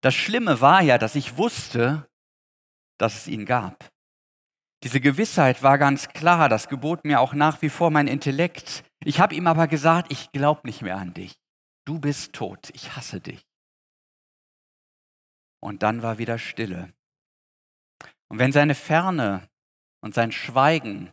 Das 0.00 0.14
Schlimme 0.14 0.60
war 0.60 0.82
ja, 0.82 0.98
dass 0.98 1.14
ich 1.14 1.36
wusste, 1.36 2.08
dass 2.98 3.16
es 3.16 3.28
ihn 3.28 3.46
gab. 3.46 3.88
Diese 4.84 5.00
Gewissheit 5.00 5.62
war 5.62 5.76
ganz 5.76 6.08
klar, 6.08 6.48
das 6.48 6.68
gebot 6.68 7.04
mir 7.04 7.20
auch 7.20 7.34
nach 7.34 7.62
wie 7.62 7.68
vor 7.68 7.90
mein 7.90 8.06
Intellekt. 8.06 8.84
Ich 9.04 9.18
habe 9.18 9.34
ihm 9.34 9.46
aber 9.46 9.66
gesagt, 9.66 10.12
ich 10.12 10.30
glaube 10.30 10.60
nicht 10.64 10.82
mehr 10.82 10.96
an 10.96 11.14
dich. 11.14 11.34
Du 11.84 11.98
bist 11.98 12.32
tot, 12.32 12.70
ich 12.74 12.94
hasse 12.94 13.20
dich. 13.20 13.44
Und 15.60 15.82
dann 15.82 16.02
war 16.02 16.18
wieder 16.18 16.38
Stille. 16.38 16.88
Und 18.28 18.38
wenn 18.38 18.52
seine 18.52 18.76
Ferne 18.76 19.48
und 20.00 20.14
sein 20.14 20.30
Schweigen 20.30 21.12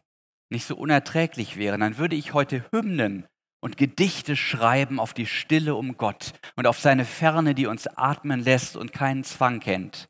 nicht 0.51 0.65
so 0.65 0.75
unerträglich 0.75 1.57
wären, 1.57 1.79
dann 1.79 1.98
würde 1.98 2.15
ich 2.15 2.34
heute 2.34 2.69
Hymnen 2.72 3.25
und 3.62 3.77
Gedichte 3.77 4.36
schreiben 4.36 5.00
auf 5.00 5.15
die 5.15 5.25
Stille 5.25 5.74
um 5.74 5.98
Gott 5.98 6.34
und 6.55 6.67
auf 6.67 6.79
seine 6.79 7.05
Ferne, 7.05 7.55
die 7.55 7.65
uns 7.65 7.88
atmen 7.88 8.41
lässt 8.41 8.77
und 8.77 8.93
keinen 8.93 9.24
Zwang 9.24 9.60
kennt. 9.60 10.07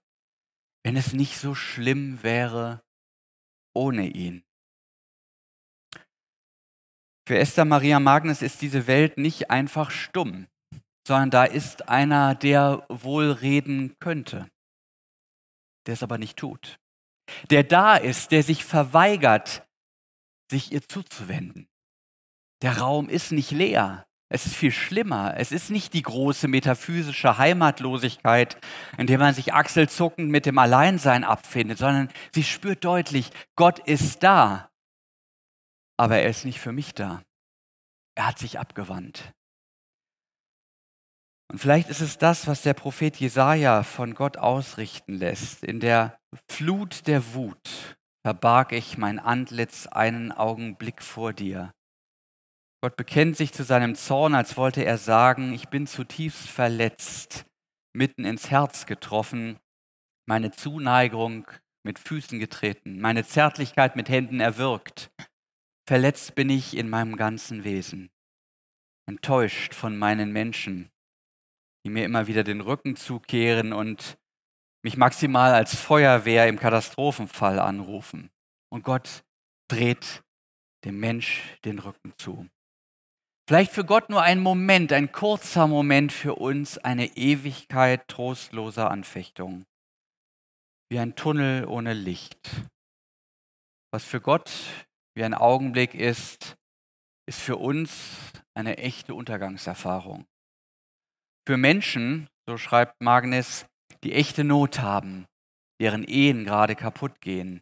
Wenn 0.83 0.97
es 0.97 1.13
nicht 1.13 1.37
so 1.37 1.55
schlimm 1.55 2.21
wäre 2.21 2.81
ohne 3.75 4.07
ihn. 4.07 4.43
Für 7.27 7.37
Esther 7.37 7.65
Maria 7.65 7.99
Magnus 7.99 8.41
ist 8.41 8.61
diese 8.61 8.87
Welt 8.87 9.17
nicht 9.17 9.49
einfach 9.49 9.89
stumm, 9.89 10.47
sondern 11.07 11.31
da 11.31 11.43
ist 11.43 11.89
einer, 11.89 12.35
der 12.35 12.85
wohl 12.89 13.31
reden 13.31 13.97
könnte, 13.99 14.49
der 15.87 15.95
es 15.95 16.03
aber 16.03 16.17
nicht 16.17 16.37
tut, 16.37 16.79
der 17.49 17.63
da 17.63 17.95
ist, 17.95 18.31
der 18.31 18.43
sich 18.43 18.63
verweigert, 18.63 19.67
sich 20.51 20.71
ihr 20.71 20.87
zuzuwenden. 20.87 21.67
Der 22.61 22.77
Raum 22.77 23.09
ist 23.09 23.31
nicht 23.31 23.51
leer. 23.51 24.07
Es 24.29 24.45
ist 24.45 24.55
viel 24.55 24.71
schlimmer. 24.71 25.35
Es 25.37 25.51
ist 25.51 25.69
nicht 25.69 25.93
die 25.93 26.01
große 26.01 26.47
metaphysische 26.47 27.37
Heimatlosigkeit, 27.37 28.57
in 28.97 29.07
der 29.07 29.19
man 29.19 29.33
sich 29.33 29.53
achselzuckend 29.53 30.29
mit 30.29 30.45
dem 30.45 30.57
Alleinsein 30.57 31.23
abfindet, 31.23 31.77
sondern 31.77 32.09
sie 32.33 32.43
spürt 32.43 32.83
deutlich, 32.83 33.31
Gott 33.55 33.79
ist 33.79 34.23
da, 34.23 34.69
aber 35.97 36.17
er 36.17 36.29
ist 36.29 36.45
nicht 36.45 36.59
für 36.59 36.71
mich 36.71 36.93
da. 36.93 37.21
Er 38.15 38.27
hat 38.27 38.39
sich 38.39 38.59
abgewandt. 38.59 39.31
Und 41.51 41.59
vielleicht 41.59 41.89
ist 41.89 42.01
es 42.01 42.17
das, 42.17 42.47
was 42.47 42.63
der 42.63 42.73
Prophet 42.73 43.17
Jesaja 43.17 43.83
von 43.83 44.15
Gott 44.15 44.37
ausrichten 44.37 45.13
lässt. 45.13 45.63
In 45.63 45.79
der 45.79 46.17
Flut 46.49 47.05
der 47.05 47.33
Wut 47.35 47.97
verbarg 48.25 48.71
ich 48.71 48.97
mein 48.97 49.19
Antlitz 49.19 49.85
einen 49.85 50.31
Augenblick 50.31 51.03
vor 51.03 51.33
dir. 51.33 51.71
Gott 52.81 52.97
bekennt 52.97 53.37
sich 53.37 53.51
zu 53.53 53.63
seinem 53.63 53.95
Zorn, 53.95 54.35
als 54.35 54.57
wollte 54.57 54.83
er 54.85 54.97
sagen, 54.97 55.53
ich 55.53 55.69
bin 55.69 55.87
zutiefst 55.87 56.49
verletzt, 56.49 57.45
mitten 57.93 58.25
ins 58.25 58.51
Herz 58.51 58.85
getroffen, 58.85 59.59
meine 60.27 60.51
Zuneigung 60.51 61.47
mit 61.83 61.99
Füßen 61.99 62.39
getreten, 62.39 62.99
meine 62.99 63.25
Zärtlichkeit 63.25 63.95
mit 63.95 64.09
Händen 64.09 64.39
erwürgt. 64.39 65.11
Verletzt 65.87 66.35
bin 66.35 66.49
ich 66.49 66.75
in 66.75 66.89
meinem 66.89 67.15
ganzen 67.15 67.63
Wesen, 67.63 68.09
enttäuscht 69.07 69.73
von 69.73 69.97
meinen 69.97 70.31
Menschen, 70.31 70.89
die 71.85 71.91
mir 71.91 72.05
immer 72.05 72.27
wieder 72.27 72.43
den 72.43 72.61
Rücken 72.61 72.95
zukehren 72.95 73.71
und 73.71 74.17
mich 74.83 74.97
maximal 74.97 75.53
als 75.53 75.75
Feuerwehr 75.75 76.47
im 76.47 76.59
Katastrophenfall 76.59 77.59
anrufen. 77.59 78.31
Und 78.71 78.83
Gott 78.83 79.23
dreht 79.67 80.23
dem 80.83 80.99
Mensch 80.99 81.57
den 81.65 81.79
Rücken 81.79 82.13
zu. 82.17 82.47
Vielleicht 83.47 83.71
für 83.71 83.85
Gott 83.85 84.09
nur 84.09 84.23
ein 84.23 84.39
Moment, 84.39 84.91
ein 84.91 85.11
kurzer 85.11 85.67
Moment, 85.67 86.11
für 86.11 86.33
uns 86.35 86.79
eine 86.79 87.15
Ewigkeit 87.15 88.07
trostloser 88.07 88.89
Anfechtung. 88.89 89.65
Wie 90.89 90.97
ein 90.97 91.15
Tunnel 91.15 91.65
ohne 91.65 91.93
Licht. 91.93 92.49
Was 93.91 94.03
für 94.03 94.19
Gott 94.19 94.51
wie 95.13 95.23
ein 95.23 95.35
Augenblick 95.35 95.93
ist, 95.93 96.57
ist 97.27 97.39
für 97.39 97.57
uns 97.57 98.17
eine 98.55 98.77
echte 98.77 99.13
Untergangserfahrung. 99.13 100.25
Für 101.47 101.57
Menschen, 101.57 102.27
so 102.47 102.57
schreibt 102.57 102.99
Magnes, 103.01 103.67
die 104.03 104.13
echte 104.13 104.43
Not 104.43 104.79
haben, 104.79 105.27
deren 105.79 106.03
Ehen 106.03 106.45
gerade 106.45 106.75
kaputt 106.75 107.21
gehen, 107.21 107.61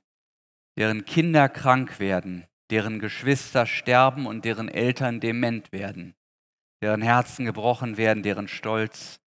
deren 0.78 1.04
Kinder 1.04 1.50
krank 1.50 2.00
werden, 2.00 2.48
deren 2.74 2.98
Geschwister 2.98 3.68
sterben 3.68 4.26
und 4.26 4.46
deren 4.46 4.68
Eltern 4.68 5.20
dement 5.20 5.72
werden, 5.72 6.16
deren 6.82 7.04
Herzen 7.04 7.46
gebrochen 7.46 7.98
werden, 7.98 8.24
deren 8.24 8.48
Stolz 8.48 9.20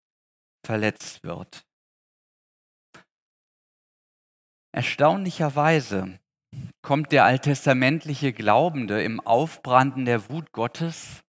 verletzt 0.66 1.24
wird. 1.24 1.64
Erstaunlicherweise 4.72 6.20
kommt 6.82 7.12
der 7.12 7.26
alttestamentliche 7.26 8.34
Glaubende 8.34 9.04
im 9.04 9.20
Aufbranden 9.20 10.06
der 10.06 10.28
Wut 10.32 10.52
Gottes 10.52 11.22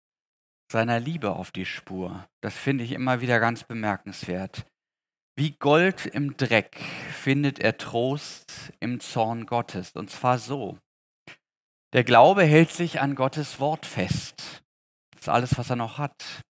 seiner 0.72 1.02
Liebe 1.02 1.34
auf 1.34 1.52
die 1.52 1.66
Spur. 1.66 2.26
Das 2.40 2.56
finde 2.56 2.86
ich 2.86 2.94
immer 2.94 3.20
wieder 3.20 3.42
ganz 3.42 3.66
bemerkenswert. 3.66 4.66
Wie 5.36 5.52
Gold 5.58 6.06
im 6.06 6.38
Dreck 6.38 6.78
findet 7.12 7.60
er 7.60 7.78
Trost 7.78 8.72
im 8.80 9.02
Zorn 9.02 9.46
Gottes. 9.48 9.92
Und 9.92 10.10
zwar 10.10 10.38
so. 10.38 10.80
Der 11.94 12.04
Glaube 12.04 12.44
hält 12.44 12.72
sich 12.72 13.00
an 13.00 13.16
Gottes 13.16 13.60
Wort 13.60 13.86
fest. 13.86 14.64
Das 15.12 15.22
ist 15.22 15.30
alles, 15.30 15.58
was 15.58 15.70
er 15.70 15.76
noch 15.76 15.98
hat. 15.98 16.44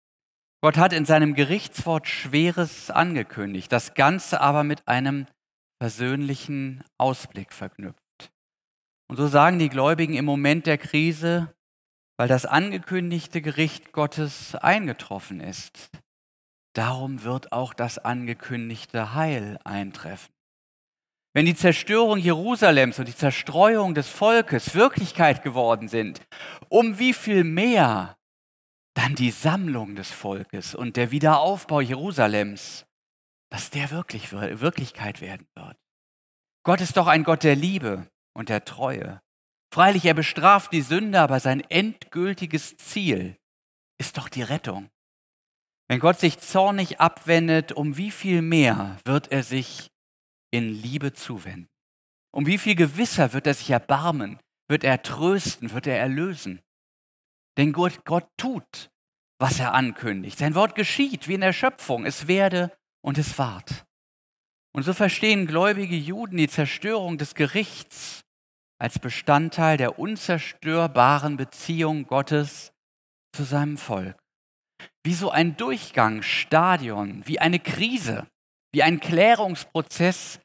Gott 0.62 0.78
hat 0.78 0.94
in 0.94 1.04
seinem 1.04 1.34
Gerichtswort 1.34 2.08
Schweres 2.08 2.90
angekündigt, 2.90 3.70
das 3.70 3.94
Ganze 3.94 4.40
aber 4.40 4.64
mit 4.64 4.88
einem 4.88 5.26
persönlichen 5.78 6.82
Ausblick 6.96 7.52
verknüpft. 7.52 8.32
Und 9.08 9.16
so 9.16 9.26
sagen 9.26 9.58
die 9.58 9.68
Gläubigen 9.68 10.14
im 10.14 10.24
Moment 10.24 10.66
der 10.66 10.78
Krise, 10.78 11.54
weil 12.16 12.28
das 12.28 12.46
angekündigte 12.46 13.42
Gericht 13.42 13.92
Gottes 13.92 14.54
eingetroffen 14.54 15.40
ist. 15.40 15.90
Darum 16.74 17.22
wird 17.22 17.52
auch 17.52 17.74
das 17.74 17.98
angekündigte 17.98 19.14
Heil 19.14 19.58
eintreffen. 19.64 20.33
Wenn 21.34 21.46
die 21.46 21.56
Zerstörung 21.56 22.18
Jerusalems 22.18 23.00
und 23.00 23.08
die 23.08 23.16
Zerstreuung 23.16 23.94
des 23.94 24.08
Volkes 24.08 24.76
Wirklichkeit 24.76 25.42
geworden 25.42 25.88
sind, 25.88 26.20
um 26.68 27.00
wie 27.00 27.12
viel 27.12 27.42
mehr 27.42 28.16
dann 28.94 29.16
die 29.16 29.32
Sammlung 29.32 29.96
des 29.96 30.12
Volkes 30.12 30.76
und 30.76 30.96
der 30.96 31.10
Wiederaufbau 31.10 31.80
Jerusalems, 31.80 32.86
dass 33.50 33.70
der 33.70 33.90
wirklich 33.90 34.30
Wirklichkeit 34.32 35.20
werden 35.20 35.48
wird. 35.56 35.76
Gott 36.64 36.80
ist 36.80 36.96
doch 36.96 37.08
ein 37.08 37.24
Gott 37.24 37.42
der 37.42 37.56
Liebe 37.56 38.08
und 38.32 38.48
der 38.48 38.64
Treue. 38.64 39.20
Freilich, 39.72 40.04
er 40.04 40.14
bestraft 40.14 40.72
die 40.72 40.82
Sünde, 40.82 41.20
aber 41.20 41.40
sein 41.40 41.60
endgültiges 41.68 42.76
Ziel 42.76 43.36
ist 43.98 44.18
doch 44.18 44.28
die 44.28 44.42
Rettung. 44.42 44.88
Wenn 45.88 45.98
Gott 45.98 46.20
sich 46.20 46.38
zornig 46.38 47.00
abwendet, 47.00 47.72
um 47.72 47.96
wie 47.96 48.12
viel 48.12 48.40
mehr 48.40 48.98
wird 49.04 49.32
er 49.32 49.42
sich 49.42 49.90
in 50.54 50.70
Liebe 50.70 51.12
zuwenden? 51.12 51.68
Um 52.32 52.46
wie 52.46 52.58
viel 52.58 52.74
gewisser 52.74 53.32
wird 53.32 53.46
er 53.46 53.54
sich 53.54 53.70
erbarmen, 53.70 54.38
wird 54.68 54.84
er 54.84 55.02
trösten, 55.02 55.72
wird 55.72 55.86
er 55.86 55.98
erlösen? 55.98 56.60
Denn 57.56 57.72
Gott, 57.72 58.04
Gott 58.04 58.28
tut, 58.36 58.90
was 59.38 59.60
er 59.60 59.74
ankündigt. 59.74 60.38
Sein 60.38 60.54
Wort 60.54 60.74
geschieht 60.74 61.28
wie 61.28 61.34
in 61.34 61.40
der 61.40 61.52
Schöpfung. 61.52 62.04
Es 62.04 62.26
werde 62.26 62.72
und 63.04 63.18
es 63.18 63.38
ward. 63.38 63.84
Und 64.72 64.82
so 64.82 64.92
verstehen 64.92 65.46
gläubige 65.46 65.96
Juden 65.96 66.36
die 66.36 66.48
Zerstörung 66.48 67.18
des 67.18 67.34
Gerichts 67.34 68.22
als 68.80 68.98
Bestandteil 68.98 69.76
der 69.76 69.98
unzerstörbaren 69.98 71.36
Beziehung 71.36 72.06
Gottes 72.06 72.72
zu 73.32 73.44
seinem 73.44 73.78
Volk. 73.78 74.18
Wie 75.04 75.14
so 75.14 75.30
ein 75.30 75.56
Durchgangsstadion, 75.56 77.22
wie 77.26 77.38
eine 77.38 77.60
Krise, 77.60 78.26
wie 78.72 78.82
ein 78.82 78.98
Klärungsprozess, 78.98 80.40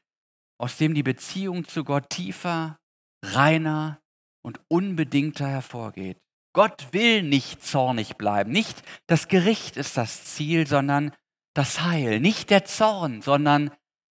aus 0.60 0.76
dem 0.76 0.94
die 0.94 1.02
Beziehung 1.02 1.66
zu 1.66 1.84
Gott 1.84 2.10
tiefer, 2.10 2.78
reiner 3.24 4.00
und 4.42 4.60
unbedingter 4.68 5.48
hervorgeht. 5.48 6.18
Gott 6.52 6.88
will 6.92 7.22
nicht 7.22 7.64
zornig 7.64 8.16
bleiben. 8.16 8.52
Nicht 8.52 8.82
das 9.06 9.28
Gericht 9.28 9.78
ist 9.78 9.96
das 9.96 10.24
Ziel, 10.24 10.66
sondern 10.66 11.12
das 11.54 11.80
Heil. 11.80 12.20
Nicht 12.20 12.50
der 12.50 12.66
Zorn, 12.66 13.22
sondern 13.22 13.70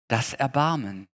das 0.08 0.34
Erbarmen. 0.34 1.06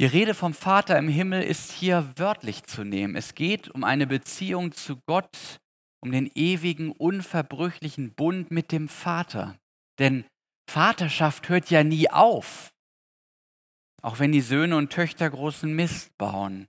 Die 0.00 0.06
Rede 0.06 0.32
vom 0.34 0.54
Vater 0.54 0.96
im 0.96 1.08
Himmel 1.08 1.42
ist 1.42 1.72
hier 1.72 2.10
wörtlich 2.16 2.64
zu 2.64 2.84
nehmen. 2.84 3.16
Es 3.16 3.34
geht 3.34 3.68
um 3.68 3.84
eine 3.84 4.06
Beziehung 4.06 4.72
zu 4.72 4.96
Gott, 5.06 5.60
um 6.00 6.10
den 6.10 6.26
ewigen, 6.34 6.90
unverbrüchlichen 6.90 8.14
Bund 8.14 8.50
mit 8.50 8.72
dem 8.72 8.88
Vater. 8.88 9.58
Denn 9.98 10.24
Vaterschaft 10.68 11.50
hört 11.50 11.70
ja 11.70 11.84
nie 11.84 12.08
auf, 12.08 12.72
auch 14.02 14.18
wenn 14.18 14.32
die 14.32 14.40
Söhne 14.40 14.76
und 14.76 14.90
Töchter 14.90 15.30
großen 15.30 15.74
Mist 15.74 16.16
bauen. 16.18 16.66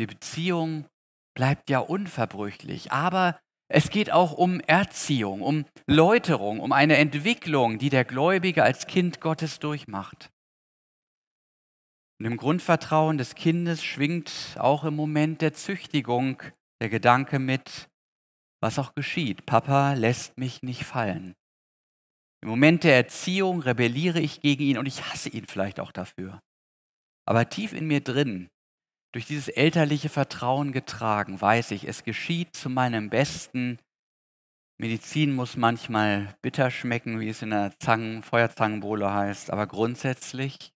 Die 0.00 0.06
Beziehung 0.06 0.86
bleibt 1.34 1.70
ja 1.70 1.78
unverbrüchlich, 1.78 2.92
aber 2.92 3.38
es 3.68 3.90
geht 3.90 4.12
auch 4.12 4.32
um 4.32 4.60
Erziehung, 4.60 5.42
um 5.42 5.64
Läuterung, 5.86 6.60
um 6.60 6.72
eine 6.72 6.96
Entwicklung, 6.96 7.78
die 7.78 7.90
der 7.90 8.04
Gläubige 8.04 8.62
als 8.62 8.86
Kind 8.86 9.20
Gottes 9.20 9.58
durchmacht. 9.58 10.30
Und 12.18 12.26
im 12.26 12.36
Grundvertrauen 12.36 13.18
des 13.18 13.34
Kindes 13.34 13.84
schwingt 13.84 14.56
auch 14.58 14.84
im 14.84 14.96
Moment 14.96 15.42
der 15.42 15.52
Züchtigung 15.52 16.42
der 16.80 16.88
Gedanke 16.88 17.38
mit, 17.38 17.88
was 18.62 18.78
auch 18.78 18.94
geschieht. 18.94 19.44
Papa 19.44 19.92
lässt 19.92 20.38
mich 20.38 20.62
nicht 20.62 20.84
fallen. 20.84 21.34
Im 22.46 22.50
Moment 22.50 22.84
der 22.84 22.94
Erziehung 22.94 23.60
rebelliere 23.60 24.20
ich 24.20 24.40
gegen 24.40 24.62
ihn 24.62 24.78
und 24.78 24.86
ich 24.86 25.04
hasse 25.04 25.28
ihn 25.28 25.46
vielleicht 25.46 25.80
auch 25.80 25.90
dafür. 25.90 26.40
Aber 27.24 27.48
tief 27.48 27.72
in 27.72 27.88
mir 27.88 28.00
drin, 28.00 28.50
durch 29.10 29.26
dieses 29.26 29.48
elterliche 29.48 30.08
Vertrauen 30.08 30.70
getragen, 30.70 31.40
weiß 31.40 31.72
ich, 31.72 31.88
es 31.88 32.04
geschieht 32.04 32.54
zu 32.54 32.70
meinem 32.70 33.10
Besten. 33.10 33.80
Medizin 34.78 35.34
muss 35.34 35.56
manchmal 35.56 36.36
bitter 36.40 36.70
schmecken, 36.70 37.18
wie 37.18 37.30
es 37.30 37.42
in 37.42 37.50
der 37.50 37.76
Zangen, 37.80 38.22
Feuerzangenbowle 38.22 39.12
heißt, 39.12 39.50
aber 39.50 39.66
grundsätzlich 39.66 40.72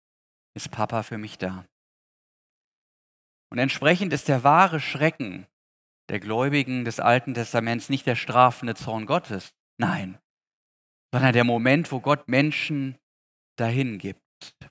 ist 0.55 0.71
Papa 0.71 1.03
für 1.03 1.19
mich 1.19 1.37
da. 1.37 1.67
Und 3.51 3.59
entsprechend 3.59 4.15
ist 4.15 4.29
der 4.29 4.43
wahre 4.43 4.81
Schrecken 4.81 5.47
der 6.09 6.19
Gläubigen 6.19 6.87
des 6.87 6.99
Alten 6.99 7.35
Testaments 7.35 7.91
nicht 7.91 8.07
der 8.07 8.17
strafende 8.17 8.75
Zorn 8.75 9.05
Gottes, 9.05 9.53
nein, 9.77 10.19
sondern 11.13 11.33
der 11.33 11.45
Moment, 11.45 11.91
wo 11.93 12.01
Gott 12.01 12.29
Menschen 12.29 12.99
dahin 13.59 13.99
gibt, 13.99 14.21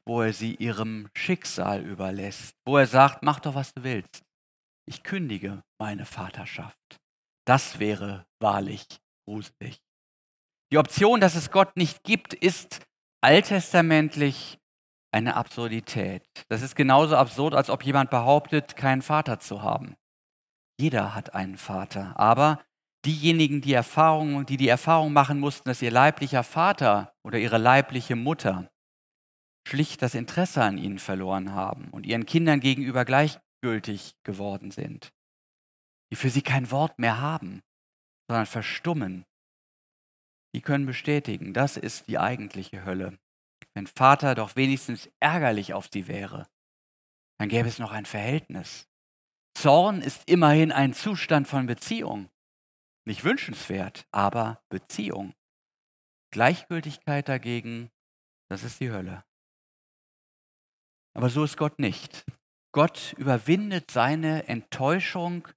wo 0.05 0.21
er 0.21 0.33
sie 0.33 0.55
ihrem 0.55 1.09
Schicksal 1.13 1.83
überlässt, 1.83 2.55
wo 2.65 2.77
er 2.77 2.87
sagt, 2.87 3.23
mach 3.23 3.39
doch, 3.39 3.55
was 3.55 3.73
du 3.73 3.83
willst. 3.83 4.23
Ich 4.85 5.03
kündige 5.03 5.63
meine 5.79 6.05
Vaterschaft. 6.05 6.99
Das 7.45 7.79
wäre 7.79 8.25
wahrlich 8.39 8.85
gruselig. 9.27 9.81
Die 10.71 10.77
Option, 10.77 11.21
dass 11.21 11.35
es 11.35 11.51
Gott 11.51 11.75
nicht 11.77 12.03
gibt, 12.03 12.33
ist 12.33 12.81
alttestamentlich 13.21 14.59
eine 15.11 15.35
Absurdität. 15.35 16.23
Das 16.49 16.61
ist 16.61 16.75
genauso 16.75 17.15
absurd, 17.15 17.53
als 17.53 17.69
ob 17.69 17.83
jemand 17.83 18.09
behauptet, 18.09 18.75
keinen 18.75 19.01
Vater 19.01 19.39
zu 19.39 19.61
haben. 19.61 19.95
Jeder 20.79 21.15
hat 21.15 21.33
einen 21.33 21.57
Vater, 21.57 22.17
aber 22.19 22.61
diejenigen, 23.07 23.61
die 23.61 23.73
Erfahrung, 23.73 24.45
die 24.45 24.57
die 24.57 24.67
Erfahrung 24.67 25.13
machen 25.13 25.39
mussten, 25.39 25.69
dass 25.69 25.81
ihr 25.81 25.91
leiblicher 25.91 26.43
Vater 26.43 27.13
oder 27.23 27.39
ihre 27.39 27.57
leibliche 27.57 28.15
Mutter 28.15 28.69
schlicht 29.67 30.01
das 30.01 30.13
Interesse 30.13 30.61
an 30.63 30.77
ihnen 30.77 30.99
verloren 30.99 31.53
haben 31.53 31.89
und 31.91 32.05
ihren 32.05 32.25
Kindern 32.25 32.59
gegenüber 32.59 33.05
gleichgültig 33.05 34.15
geworden 34.23 34.71
sind, 34.71 35.13
die 36.11 36.15
für 36.15 36.29
sie 36.29 36.41
kein 36.41 36.69
Wort 36.69 36.99
mehr 36.99 37.19
haben, 37.19 37.61
sondern 38.29 38.45
verstummen, 38.45 39.25
die 40.53 40.61
können 40.61 40.85
bestätigen, 40.85 41.53
das 41.53 41.77
ist 41.77 42.07
die 42.07 42.19
eigentliche 42.19 42.85
Hölle. 42.85 43.17
Wenn 43.73 43.87
Vater 43.87 44.35
doch 44.35 44.55
wenigstens 44.55 45.09
ärgerlich 45.19 45.73
auf 45.73 45.89
sie 45.91 46.07
wäre, 46.07 46.47
dann 47.39 47.49
gäbe 47.49 47.67
es 47.69 47.79
noch 47.79 47.91
ein 47.91 48.05
Verhältnis. 48.05 48.87
Zorn 49.53 50.01
ist 50.01 50.29
immerhin 50.29 50.71
ein 50.71 50.93
Zustand 50.93 51.47
von 51.47 51.67
Beziehung. 51.67 52.29
Nicht 53.07 53.23
wünschenswert, 53.23 54.05
aber 54.11 54.61
Beziehung. 54.67 55.33
Gleichgültigkeit 56.33 57.29
dagegen, 57.29 57.89
das 58.49 58.63
ist 58.63 58.81
die 58.81 58.91
Hölle. 58.91 59.23
Aber 61.13 61.29
so 61.29 61.45
ist 61.45 61.55
Gott 61.55 61.79
nicht. 61.79 62.25
Gott 62.73 63.13
überwindet 63.17 63.91
seine 63.91 64.49
Enttäuschung 64.49 65.47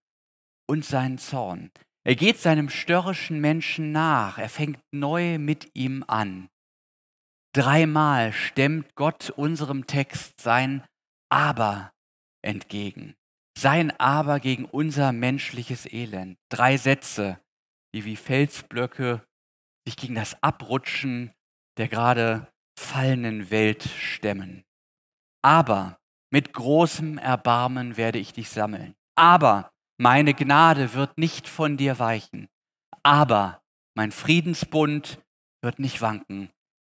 und 0.69 0.85
seinen 0.85 1.19
Zorn. 1.19 1.73
Er 2.05 2.15
geht 2.15 2.39
seinem 2.39 2.71
störrischen 2.71 3.41
Menschen 3.41 3.91
nach. 3.91 4.39
Er 4.39 4.49
fängt 4.49 4.81
neu 4.93 5.41
mit 5.41 5.75
ihm 5.75 6.05
an. 6.07 6.49
Dreimal 7.53 8.33
stemmt 8.33 8.95
Gott 8.95 9.31
unserem 9.31 9.89
Text 9.89 10.41
sein 10.41 10.85
Aber 11.31 11.93
entgegen. 12.43 13.17
Sein 13.61 13.93
Aber 14.01 14.41
gegen 14.41 14.65
unser 14.65 15.13
menschliches 15.13 15.85
Elend. 15.85 16.39
Drei 16.49 16.79
Sätze, 16.79 17.39
die 17.95 18.07
wie 18.07 18.17
Felsblöcke 18.17 19.23
sich 19.85 19.97
gegen 19.97 20.15
das 20.15 20.43
Abrutschen 20.43 21.33
der 21.77 21.89
gerade 21.89 22.51
fallenden 22.79 23.51
Welt 23.51 23.83
stemmen. 23.83 24.65
Aber 25.43 25.99
mit 26.31 26.53
großem 26.53 27.19
Erbarmen 27.19 27.97
werde 27.97 28.19
ich 28.19 28.33
dich 28.33 28.49
sammeln. 28.49 28.95
Aber 29.15 29.71
meine 29.99 30.33
Gnade 30.33 30.95
wird 30.95 31.19
nicht 31.19 31.49
von 31.49 31.77
dir 31.77 31.99
weichen. 31.99 32.49
Aber 33.03 33.63
mein 33.95 34.13
Friedensbund 34.13 35.23
wird 35.63 35.79
nicht 35.79 36.01
wanken 36.01 36.51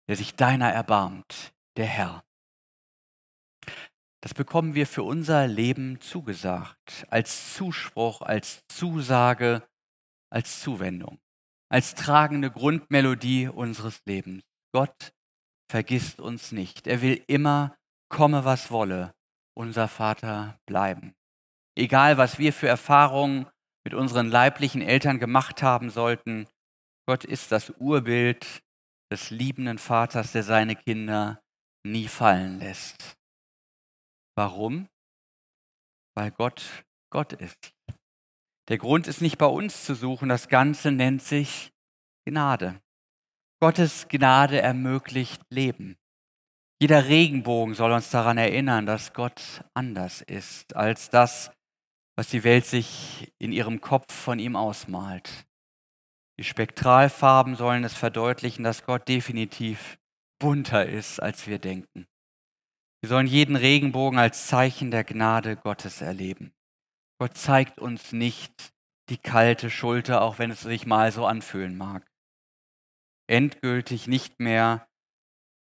der 0.08 0.16
sich 0.16 0.36
deiner 0.36 0.72
erbarmt, 0.72 1.54
der 1.78 1.86
Herr. 1.86 2.25
Das 4.26 4.34
bekommen 4.34 4.74
wir 4.74 4.88
für 4.88 5.04
unser 5.04 5.46
Leben 5.46 6.02
zugesagt, 6.02 7.06
als 7.12 7.54
Zuspruch, 7.54 8.24
als 8.24 8.66
Zusage, 8.68 9.62
als 10.32 10.62
Zuwendung, 10.62 11.20
als 11.70 11.94
tragende 11.94 12.50
Grundmelodie 12.50 13.48
unseres 13.48 14.02
Lebens. 14.08 14.42
Gott 14.74 15.14
vergisst 15.70 16.20
uns 16.20 16.52
nicht. 16.52 16.88
Er 16.88 17.04
will 17.04 17.24
immer, 17.28 17.78
komme 18.10 18.46
was 18.46 18.72
wolle, 18.72 19.14
unser 19.56 19.88
Vater 19.88 20.60
bleiben. 20.66 21.14
Egal, 21.78 22.18
was 22.18 22.40
wir 22.40 22.52
für 22.52 22.68
Erfahrungen 22.68 23.46
mit 23.84 23.94
unseren 23.94 24.32
leiblichen 24.32 24.82
Eltern 24.82 25.20
gemacht 25.20 25.62
haben 25.62 25.92
sollten, 25.92 26.48
Gott 27.08 27.26
ist 27.26 27.52
das 27.52 27.70
Urbild 27.78 28.64
des 29.14 29.30
liebenden 29.30 29.78
Vaters, 29.78 30.32
der 30.32 30.42
seine 30.42 30.76
Kinder 30.76 31.44
nie 31.86 32.08
fallen 32.08 32.58
lässt. 32.58 33.16
Warum? 34.36 34.88
Weil 36.16 36.32
Gott 36.32 36.86
Gott 37.16 37.32
ist. 37.32 37.74
Der 38.68 38.78
Grund 38.78 39.08
ist 39.08 39.22
nicht 39.22 39.38
bei 39.38 39.46
uns 39.46 39.86
zu 39.86 39.96
suchen, 39.96 40.28
das 40.28 40.50
Ganze 40.50 40.92
nennt 40.92 41.22
sich 41.22 41.72
Gnade. 42.26 42.82
Gottes 43.62 44.08
Gnade 44.10 44.62
ermöglicht 44.62 45.42
Leben. 45.50 45.96
Jeder 46.82 47.06
Regenbogen 47.08 47.74
soll 47.74 47.94
uns 47.94 48.10
daran 48.10 48.38
erinnern, 48.38 48.86
dass 48.86 49.14
Gott 49.14 49.64
anders 49.74 50.22
ist 50.22 50.76
als 50.76 51.10
das, 51.10 51.52
was 52.18 52.28
die 52.28 52.44
Welt 52.44 52.66
sich 52.66 53.34
in 53.38 53.54
ihrem 53.54 53.80
Kopf 53.80 54.14
von 54.14 54.40
ihm 54.40 54.58
ausmalt. 54.58 55.48
Die 56.38 56.44
Spektralfarben 56.44 57.56
sollen 57.56 57.86
es 57.86 57.94
verdeutlichen, 57.94 58.64
dass 58.66 58.84
Gott 58.86 59.08
definitiv 59.08 59.98
bunter 60.38 60.86
ist, 60.86 61.22
als 61.22 61.48
wir 61.48 61.60
denken. 61.60 62.08
Wir 63.06 63.10
sollen 63.10 63.28
jeden 63.28 63.56
Regenbogen 63.56 64.18
als 64.18 64.48
Zeichen 64.48 64.90
der 64.90 65.04
Gnade 65.04 65.58
Gottes 65.58 66.02
erleben. 66.02 66.56
Gott 67.20 67.38
zeigt 67.38 67.78
uns 67.78 68.14
nicht 68.14 68.74
die 69.10 69.20
kalte 69.20 69.70
Schulter, 69.70 70.24
auch 70.24 70.40
wenn 70.40 70.50
es 70.50 70.62
sich 70.62 70.88
mal 70.88 71.12
so 71.12 71.28
anfühlen 71.28 71.78
mag. 71.78 72.04
Endgültig 73.28 74.08
nicht 74.08 74.40
mehr, 74.40 74.88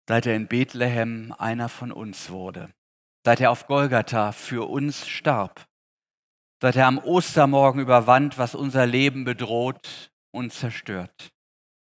seit 0.06 0.26
er 0.26 0.36
in 0.36 0.50
Bethlehem 0.50 1.34
einer 1.38 1.70
von 1.70 1.94
uns 1.94 2.30
wurde, 2.30 2.74
seit 3.24 3.40
er 3.40 3.52
auf 3.52 3.68
Golgatha 3.68 4.34
für 4.34 4.70
uns 4.70 5.08
starb, 5.08 5.66
seit 6.62 6.76
er 6.76 6.88
am 6.88 6.98
Ostermorgen 6.98 7.80
überwand, 7.80 8.38
was 8.38 8.54
unser 8.54 8.86
Leben 8.86 9.24
bedroht 9.24 10.12
und 10.32 10.52
zerstört. 10.52 11.30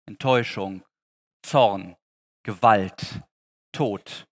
Enttäuschung, 0.08 0.86
Zorn, 1.46 1.98
Gewalt, 2.46 3.20
Tod. 3.74 4.31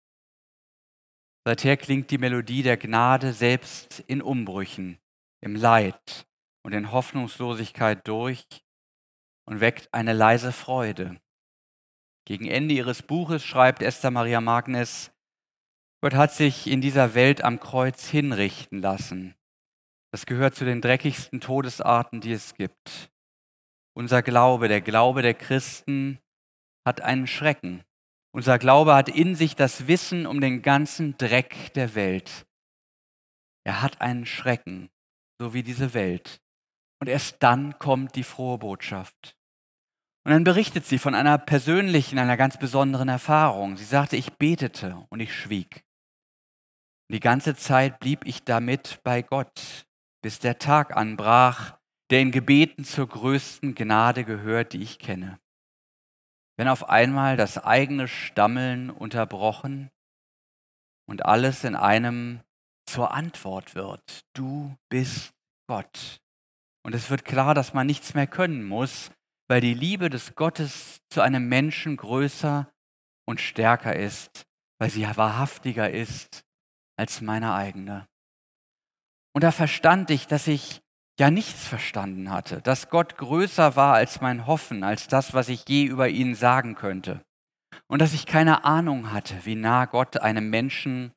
Seither 1.49 1.77
klingt 1.77 2.11
die 2.11 2.19
Melodie 2.19 2.61
der 2.61 2.77
Gnade 2.77 3.33
selbst 3.33 4.01
in 4.01 4.21
Umbrüchen, 4.21 4.99
im 5.41 5.55
Leid 5.55 6.27
und 6.63 6.73
in 6.73 6.91
Hoffnungslosigkeit 6.91 8.07
durch 8.07 8.45
und 9.47 9.59
weckt 9.59 9.91
eine 9.91 10.13
leise 10.13 10.51
Freude. 10.51 11.19
Gegen 12.27 12.45
Ende 12.45 12.75
ihres 12.75 13.01
Buches 13.01 13.43
schreibt 13.43 13.81
Esther 13.81 14.11
Maria 14.11 14.41
Magnes, 14.41 15.11
Gott 16.03 16.13
hat 16.13 16.33
sich 16.33 16.67
in 16.67 16.81
dieser 16.81 17.15
Welt 17.15 17.43
am 17.43 17.59
Kreuz 17.59 18.07
hinrichten 18.07 18.79
lassen. 18.79 19.33
Das 20.11 20.27
gehört 20.27 20.53
zu 20.53 20.65
den 20.65 20.81
dreckigsten 20.81 21.41
Todesarten, 21.41 22.21
die 22.21 22.33
es 22.33 22.53
gibt. 22.53 23.09
Unser 23.97 24.21
Glaube, 24.21 24.67
der 24.67 24.81
Glaube 24.81 25.23
der 25.23 25.33
Christen, 25.33 26.19
hat 26.85 27.01
einen 27.01 27.25
Schrecken. 27.25 27.83
Unser 28.31 28.59
Glaube 28.59 28.93
hat 28.93 29.09
in 29.09 29.35
sich 29.35 29.55
das 29.55 29.87
Wissen 29.87 30.25
um 30.25 30.39
den 30.39 30.61
ganzen 30.61 31.17
Dreck 31.17 31.73
der 31.73 31.95
Welt. 31.95 32.45
Er 33.63 33.81
hat 33.81 34.01
einen 34.01 34.25
Schrecken, 34.25 34.89
so 35.39 35.53
wie 35.53 35.63
diese 35.63 35.93
Welt. 35.93 36.41
Und 36.99 37.07
erst 37.07 37.41
dann 37.41 37.79
kommt 37.79 38.15
die 38.15 38.23
frohe 38.23 38.57
Botschaft. 38.57 39.35
Und 40.25 40.31
dann 40.31 40.43
berichtet 40.43 40.85
sie 40.85 40.99
von 40.99 41.15
einer 41.15 41.37
persönlichen, 41.37 42.19
einer 42.19 42.37
ganz 42.37 42.59
besonderen 42.59 43.09
Erfahrung. 43.09 43.77
Sie 43.77 43.85
sagte, 43.85 44.15
ich 44.15 44.33
betete 44.33 45.05
und 45.09 45.21
ich 45.21 45.33
schwieg. 45.33 45.85
Und 47.09 47.15
die 47.15 47.19
ganze 47.19 47.55
Zeit 47.55 47.99
blieb 47.99 48.25
ich 48.25 48.43
damit 48.43 48.99
bei 49.03 49.23
Gott, 49.23 49.87
bis 50.21 50.37
der 50.39 50.59
Tag 50.59 50.95
anbrach, 50.95 51.79
der 52.11 52.21
in 52.21 52.31
Gebeten 52.31 52.83
zur 52.83 53.07
größten 53.07 53.73
Gnade 53.75 54.23
gehört, 54.23 54.73
die 54.73 54.83
ich 54.83 54.99
kenne. 54.99 55.39
Wenn 56.59 56.67
auf 56.67 56.89
einmal 56.89 57.37
das 57.37 57.57
eigene 57.57 58.09
Stammeln 58.09 58.89
unterbrochen 58.89 59.89
und 61.07 61.25
alles 61.25 61.63
in 61.63 61.73
einem 61.73 62.41
zur 62.85 63.13
Antwort 63.13 63.75
wird. 63.75 64.25
Du 64.33 64.75
bist 64.89 65.31
Gott. 65.69 66.19
Und 66.83 66.93
es 66.93 67.09
wird 67.09 67.23
klar, 67.23 67.55
dass 67.55 67.73
man 67.73 67.87
nichts 67.87 68.13
mehr 68.13 68.27
können 68.27 68.67
muss, 68.67 69.09
weil 69.47 69.61
die 69.61 69.73
Liebe 69.73 70.09
des 70.09 70.35
Gottes 70.35 70.99
zu 71.07 71.21
einem 71.21 71.47
Menschen 71.47 71.95
größer 71.95 72.69
und 73.25 73.39
stärker 73.39 73.95
ist, 73.95 74.45
weil 74.79 74.89
sie 74.89 75.07
wahrhaftiger 75.07 75.89
ist 75.89 76.43
als 76.97 77.21
meine 77.21 77.53
eigene. 77.53 78.05
Und 79.33 79.45
da 79.45 79.53
verstand 79.53 80.09
ich, 80.09 80.27
dass 80.27 80.45
ich 80.45 80.81
ja 81.19 81.29
nichts 81.29 81.67
verstanden 81.67 82.31
hatte, 82.31 82.61
dass 82.61 82.89
Gott 82.89 83.17
größer 83.17 83.75
war 83.75 83.93
als 83.93 84.21
mein 84.21 84.47
Hoffen, 84.47 84.83
als 84.83 85.07
das, 85.07 85.33
was 85.33 85.49
ich 85.49 85.67
je 85.67 85.83
über 85.83 86.07
ihn 86.07 86.33
sagen 86.33 86.75
könnte. 86.75 87.21
Und 87.87 88.01
dass 88.01 88.13
ich 88.13 88.25
keine 88.25 88.63
Ahnung 88.63 89.11
hatte, 89.11 89.35
wie 89.43 89.55
nah 89.55 89.85
Gott 89.85 90.17
einem 90.17 90.49
Menschen 90.49 91.11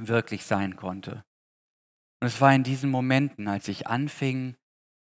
wirklich 0.00 0.44
sein 0.44 0.76
konnte. 0.76 1.22
Und 2.20 2.28
es 2.28 2.40
war 2.40 2.54
in 2.54 2.64
diesen 2.64 2.90
Momenten, 2.90 3.46
als 3.48 3.68
ich 3.68 3.86
anfing, 3.86 4.56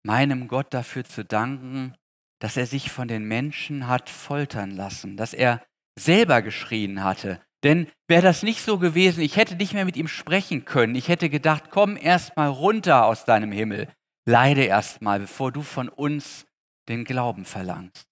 meinem 0.03 0.47
Gott 0.47 0.73
dafür 0.73 1.03
zu 1.03 1.25
danken, 1.25 1.95
dass 2.39 2.57
er 2.57 2.65
sich 2.65 2.91
von 2.91 3.07
den 3.07 3.25
Menschen 3.25 3.87
hat 3.87 4.09
foltern 4.09 4.71
lassen, 4.71 5.17
dass 5.17 5.33
er 5.33 5.63
selber 5.97 6.41
geschrien 6.41 7.03
hatte. 7.03 7.41
Denn 7.63 7.87
wäre 8.07 8.23
das 8.23 8.43
nicht 8.43 8.61
so 8.61 8.79
gewesen, 8.79 9.21
ich 9.21 9.35
hätte 9.35 9.55
nicht 9.55 9.73
mehr 9.73 9.85
mit 9.85 9.95
ihm 9.95 10.07
sprechen 10.07 10.65
können. 10.65 10.95
Ich 10.95 11.07
hätte 11.07 11.29
gedacht, 11.29 11.65
komm 11.69 11.97
erst 11.97 12.35
mal 12.35 12.47
runter 12.47 13.05
aus 13.05 13.25
deinem 13.25 13.51
Himmel. 13.51 13.87
Leide 14.25 14.63
erst 14.63 15.01
mal, 15.01 15.19
bevor 15.19 15.51
du 15.51 15.63
von 15.63 15.89
uns 15.89 16.45
den 16.87 17.05
Glauben 17.05 17.45
verlangst. 17.45 18.07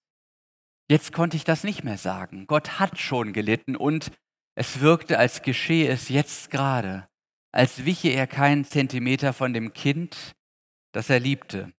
Jetzt 0.89 1.13
konnte 1.13 1.38
ich 1.38 1.43
das 1.43 1.63
nicht 1.63 1.84
mehr 1.84 1.98
sagen. 1.98 2.48
Gott 2.48 2.80
hat 2.80 2.98
schon 2.98 3.32
gelitten 3.32 3.76
und 3.76 4.12
es 4.56 4.80
wirkte, 4.80 5.19
als 5.19 5.43
geschehe 5.43 5.88
es 5.88 6.10
jetzt 6.10 6.50
gerade, 6.50 7.08
als 7.52 7.86
wiche 7.86 8.10
er 8.10 8.28
keinen 8.28 8.65
Zentimeter 8.65 9.34
von 9.34 9.54
dem 9.54 9.74
Kind, 9.74 10.36
das 10.91 11.10
er 11.10 11.19
liebte, 11.19 11.72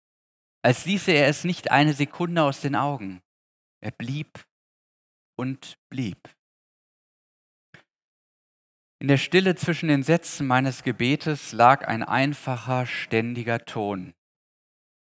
als 0.63 0.85
ließe 0.87 1.11
er 1.11 1.27
es 1.27 1.45
nicht 1.45 1.71
eine 1.71 1.93
Sekunde 1.93 2.43
aus 2.43 2.61
den 2.61 2.77
Augen. 2.77 3.21
Er 3.81 3.91
blieb 3.91 4.47
und 5.37 5.77
blieb. 5.89 6.19
In 9.01 9.09
der 9.09 9.17
Stille 9.17 9.57
zwischen 9.57 9.89
den 9.89 10.03
Sätzen 10.03 10.47
meines 10.47 10.83
Gebetes 10.83 11.53
lag 11.53 11.89
ein 11.89 12.03
einfacher, 12.03 12.87
ständiger 12.87 13.65
Ton. 13.65 14.15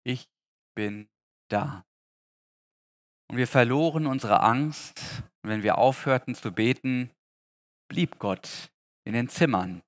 Ich 0.08 0.30
bin 0.74 1.10
da. 1.50 1.84
Und 3.30 3.36
wir 3.36 3.46
verloren 3.46 4.08
unsere 4.08 4.42
Angst, 4.42 5.02
wenn 5.44 5.64
wir 5.64 5.78
aufhörten 5.78 6.34
zu 6.34 6.54
beten, 6.54 7.12
blieb 7.90 8.18
Gott 8.18 8.72
in 9.04 9.12
den 9.12 9.28
Zimmern, 9.28 9.82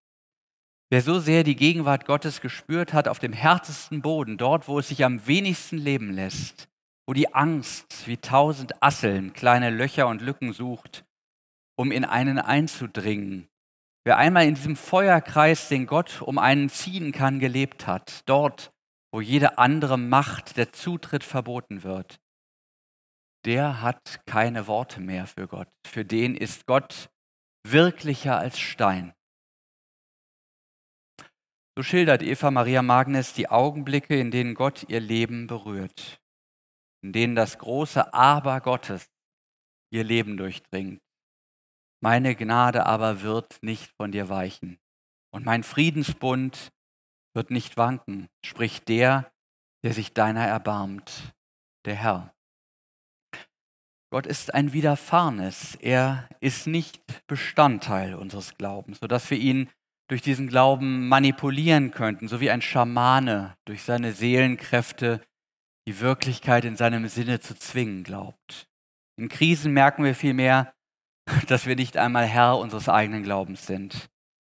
Wer 0.91 1.03
so 1.03 1.19
sehr 1.19 1.43
die 1.43 1.55
Gegenwart 1.55 2.05
Gottes 2.05 2.41
gespürt 2.41 2.93
hat 2.93 3.07
auf 3.07 3.19
dem 3.19 3.31
härtesten 3.31 4.01
Boden, 4.01 4.37
dort, 4.37 4.67
wo 4.67 4.79
es 4.79 4.87
sich 4.87 5.05
am 5.05 5.25
wenigsten 5.27 5.77
leben 5.77 6.11
lässt, 6.11 6.67
wo 7.07 7.13
die 7.13 7.33
Angst 7.33 8.07
wie 8.07 8.17
tausend 8.17 8.81
Asseln 8.81 9.31
kleine 9.31 9.69
Löcher 9.69 10.07
und 10.07 10.21
Lücken 10.21 10.51
sucht, 10.51 11.05
um 11.77 11.91
in 11.91 12.03
einen 12.03 12.39
einzudringen. 12.39 13.47
Wer 14.03 14.17
einmal 14.17 14.47
in 14.47 14.55
diesem 14.55 14.75
Feuerkreis, 14.75 15.69
den 15.69 15.85
Gott 15.85 16.23
um 16.23 16.39
einen 16.39 16.69
ziehen 16.69 17.11
kann, 17.11 17.39
gelebt 17.39 17.85
hat, 17.85 18.27
dort, 18.27 18.73
wo 19.11 19.21
jede 19.21 19.57
andere 19.57 19.97
Macht 19.97 20.57
der 20.57 20.71
Zutritt 20.71 21.23
verboten 21.23 21.83
wird, 21.83 22.19
der 23.45 23.81
hat 23.81 24.25
keine 24.25 24.67
Worte 24.67 24.99
mehr 24.99 25.25
für 25.25 25.47
Gott. 25.47 25.69
Für 25.87 26.05
den 26.05 26.35
ist 26.35 26.65
Gott 26.65 27.09
wirklicher 27.65 28.37
als 28.37 28.59
Stein. 28.59 29.13
So 31.77 31.83
schildert 31.83 32.21
Eva 32.21 32.51
Maria 32.51 32.81
Magnes 32.81 33.33
die 33.33 33.49
Augenblicke, 33.49 34.19
in 34.19 34.31
denen 34.31 34.53
Gott 34.53 34.85
ihr 34.89 34.99
Leben 34.99 35.47
berührt, 35.47 36.21
in 37.01 37.13
denen 37.13 37.35
das 37.35 37.57
große 37.57 38.13
Aber 38.13 38.59
Gottes 38.59 39.09
ihr 39.89 40.03
Leben 40.03 40.35
durchdringt. 40.35 41.01
Meine 42.01 42.35
Gnade 42.35 42.85
aber 42.85 43.21
wird 43.21 43.63
nicht 43.63 43.91
von 43.95 44.11
dir 44.11 44.29
weichen 44.29 44.77
und 45.33 45.45
mein 45.45 45.63
Friedensbund 45.63 46.71
wird 47.39 47.51
nicht 47.51 47.77
wanken, 47.77 48.27
spricht 48.45 48.89
der, 48.89 49.31
der 49.85 49.93
sich 49.93 50.11
deiner 50.11 50.45
erbarmt, 50.45 51.33
der 51.85 51.95
Herr. 51.95 52.33
Gott 54.11 54.25
ist 54.25 54.53
ein 54.53 54.73
Widerfahrenes. 54.73 55.75
Er 55.75 56.27
ist 56.41 56.67
nicht 56.67 57.01
Bestandteil 57.27 58.15
unseres 58.15 58.57
Glaubens, 58.57 58.99
sodass 58.99 59.29
wir 59.29 59.37
ihn 59.37 59.69
durch 60.09 60.21
diesen 60.21 60.49
Glauben 60.49 61.07
manipulieren 61.07 61.91
könnten, 61.91 62.27
so 62.27 62.41
wie 62.41 62.51
ein 62.51 62.61
Schamane 62.61 63.55
durch 63.63 63.83
seine 63.83 64.11
Seelenkräfte 64.11 65.25
die 65.87 66.01
Wirklichkeit 66.01 66.65
in 66.65 66.75
seinem 66.75 67.07
Sinne 67.07 67.39
zu 67.39 67.57
zwingen 67.57 68.03
glaubt. 68.03 68.67
In 69.15 69.29
Krisen 69.29 69.71
merken 69.71 70.03
wir 70.03 70.13
vielmehr, 70.13 70.73
dass 71.47 71.67
wir 71.67 71.77
nicht 71.77 71.95
einmal 71.95 72.25
Herr 72.25 72.57
unseres 72.57 72.89
eigenen 72.89 73.23
Glaubens 73.23 73.65
sind. 73.65 74.09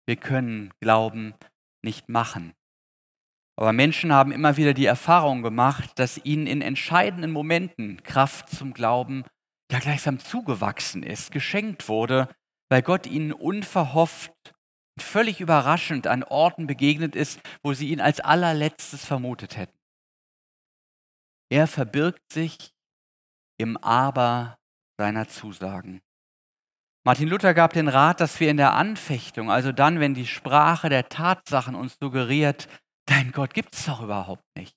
Wir 0.07 0.17
können 0.17 0.73
Glauben 0.81 1.35
nicht 1.83 2.09
machen. 2.09 2.55
Aber 3.61 3.75
Menschen 3.75 4.11
haben 4.11 4.33
immer 4.33 4.57
wieder 4.57 4.73
die 4.73 4.87
Erfahrung 4.87 5.43
gemacht, 5.43 5.91
dass 5.97 6.25
ihnen 6.25 6.47
in 6.47 6.63
entscheidenden 6.63 7.31
Momenten 7.31 8.03
Kraft 8.03 8.49
zum 8.49 8.73
Glauben 8.73 9.23
ja 9.71 9.79
gleichsam 9.81 10.19
zugewachsen 10.19 11.03
ist, 11.03 11.31
geschenkt 11.31 11.87
wurde, 11.87 12.35
weil 12.71 12.81
Gott 12.81 13.07
ihnen 13.07 13.33
unverhofft 13.33 14.33
völlig 14.99 15.43
überraschend 15.43 16.07
an 16.07 16.23
Orten 16.25 16.67
begegnet 16.67 17.15
ist, 17.15 17.39
wo 17.63 17.75
sie 17.75 17.91
ihn 17.91 18.01
als 18.01 18.21
allerletztes 18.21 19.05
vermutet 19.05 19.59
hätten. 19.59 19.79
Er 21.51 21.67
verbirgt 21.67 22.33
sich 22.33 22.73
im 23.59 23.77
Aber 23.77 24.57
seiner 24.99 25.29
Zusagen. 25.29 26.01
Martin 27.05 27.29
Luther 27.29 27.53
gab 27.53 27.75
den 27.75 27.89
Rat, 27.89 28.21
dass 28.21 28.41
wir 28.41 28.51
in 28.51 28.57
der 28.57 28.73
Anfechtung, 28.73 29.51
also 29.51 29.71
dann, 29.71 30.01
wenn 30.01 30.15
die 30.15 30.27
Sprache 30.27 30.89
der 30.89 31.11
Tatsachen 31.11 31.75
uns 31.75 31.99
suggeriert, 32.01 32.67
dein 33.11 33.33
Gott 33.33 33.55
gibt 33.55 33.75
es 33.75 33.87
doch 33.87 34.03
überhaupt 34.03 34.45
nicht, 34.57 34.75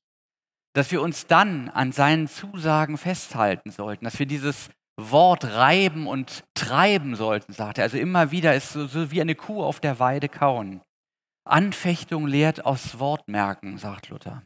dass 0.76 0.92
wir 0.92 1.02
uns 1.02 1.28
dann 1.28 1.70
an 1.70 1.92
seinen 1.92 2.28
Zusagen 2.28 2.98
festhalten 2.98 3.72
sollten, 3.72 4.06
dass 4.06 4.20
wir 4.20 4.26
dieses 4.26 4.70
Wort 5.00 5.46
reiben 5.46 6.08
und 6.08 6.44
treiben 6.54 7.16
sollten, 7.16 7.54
sagt 7.54 7.78
er. 7.78 7.86
Also 7.86 7.98
immer 7.98 8.32
wieder 8.32 8.56
ist 8.56 8.74
so, 8.74 8.88
so 8.88 9.12
wie 9.12 9.22
eine 9.22 9.36
Kuh 9.36 9.64
auf 9.64 9.80
der 9.80 10.00
Weide 10.00 10.30
kauen. 10.30 10.82
Anfechtung 11.46 12.28
lehrt 12.28 12.66
aus 12.66 13.00
Wortmerken, 13.00 13.78
sagt 13.78 14.10
Luther. 14.10 14.44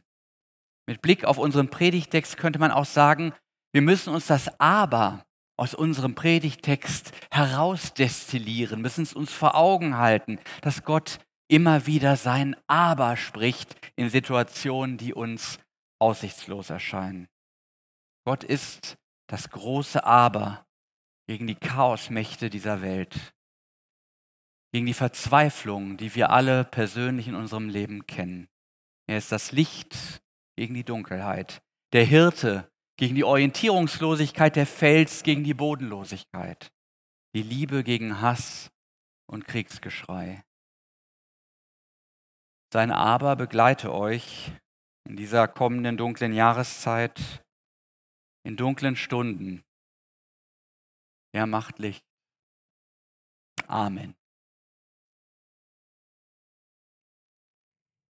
Mit 0.86 1.02
Blick 1.02 1.24
auf 1.24 1.38
unseren 1.38 1.68
Predigtext 1.68 2.38
könnte 2.38 2.58
man 2.58 2.70
auch 2.70 2.86
sagen, 2.86 3.32
wir 3.72 3.82
müssen 3.82 4.14
uns 4.14 4.26
das 4.26 4.58
Aber 4.58 5.24
aus 5.58 5.74
unserem 5.74 6.14
Predigtext 6.14 7.12
herausdestillieren, 7.30 8.80
müssen 8.80 9.02
es 9.02 9.12
uns 9.12 9.32
vor 9.32 9.54
Augen 9.54 9.98
halten, 9.98 10.38
dass 10.62 10.84
Gott 10.84 11.18
immer 11.48 11.86
wieder 11.86 12.16
sein 12.16 12.56
Aber 12.66 13.16
spricht 13.16 13.76
in 13.96 14.10
Situationen, 14.10 14.98
die 14.98 15.14
uns 15.14 15.58
aussichtslos 15.98 16.70
erscheinen. 16.70 17.28
Gott 18.24 18.44
ist 18.44 18.98
das 19.26 19.50
große 19.50 20.04
Aber 20.04 20.66
gegen 21.26 21.46
die 21.46 21.54
Chaosmächte 21.54 22.50
dieser 22.50 22.82
Welt, 22.82 23.34
gegen 24.72 24.86
die 24.86 24.94
Verzweiflung, 24.94 25.96
die 25.96 26.14
wir 26.14 26.30
alle 26.30 26.64
persönlich 26.64 27.28
in 27.28 27.34
unserem 27.34 27.68
Leben 27.68 28.06
kennen. 28.06 28.48
Er 29.06 29.18
ist 29.18 29.32
das 29.32 29.52
Licht 29.52 30.22
gegen 30.56 30.74
die 30.74 30.84
Dunkelheit, 30.84 31.62
der 31.92 32.04
Hirte 32.04 32.70
gegen 32.98 33.14
die 33.14 33.24
Orientierungslosigkeit, 33.24 34.56
der 34.56 34.66
Fels 34.66 35.22
gegen 35.22 35.44
die 35.44 35.54
Bodenlosigkeit, 35.54 36.70
die 37.34 37.42
Liebe 37.42 37.84
gegen 37.84 38.20
Hass 38.20 38.70
und 39.26 39.46
Kriegsgeschrei. 39.46 40.44
Sein 42.72 42.90
Aber 42.90 43.36
begleite 43.36 43.94
euch 43.94 44.52
in 45.08 45.16
dieser 45.16 45.48
kommenden 45.48 45.96
dunklen 45.96 46.34
Jahreszeit 46.34 47.42
in 48.44 48.56
dunklen 48.56 48.96
Stunden. 48.96 49.64
Er 51.32 51.46
macht 51.46 51.78
Licht. 51.78 52.04
Amen. 53.66 54.17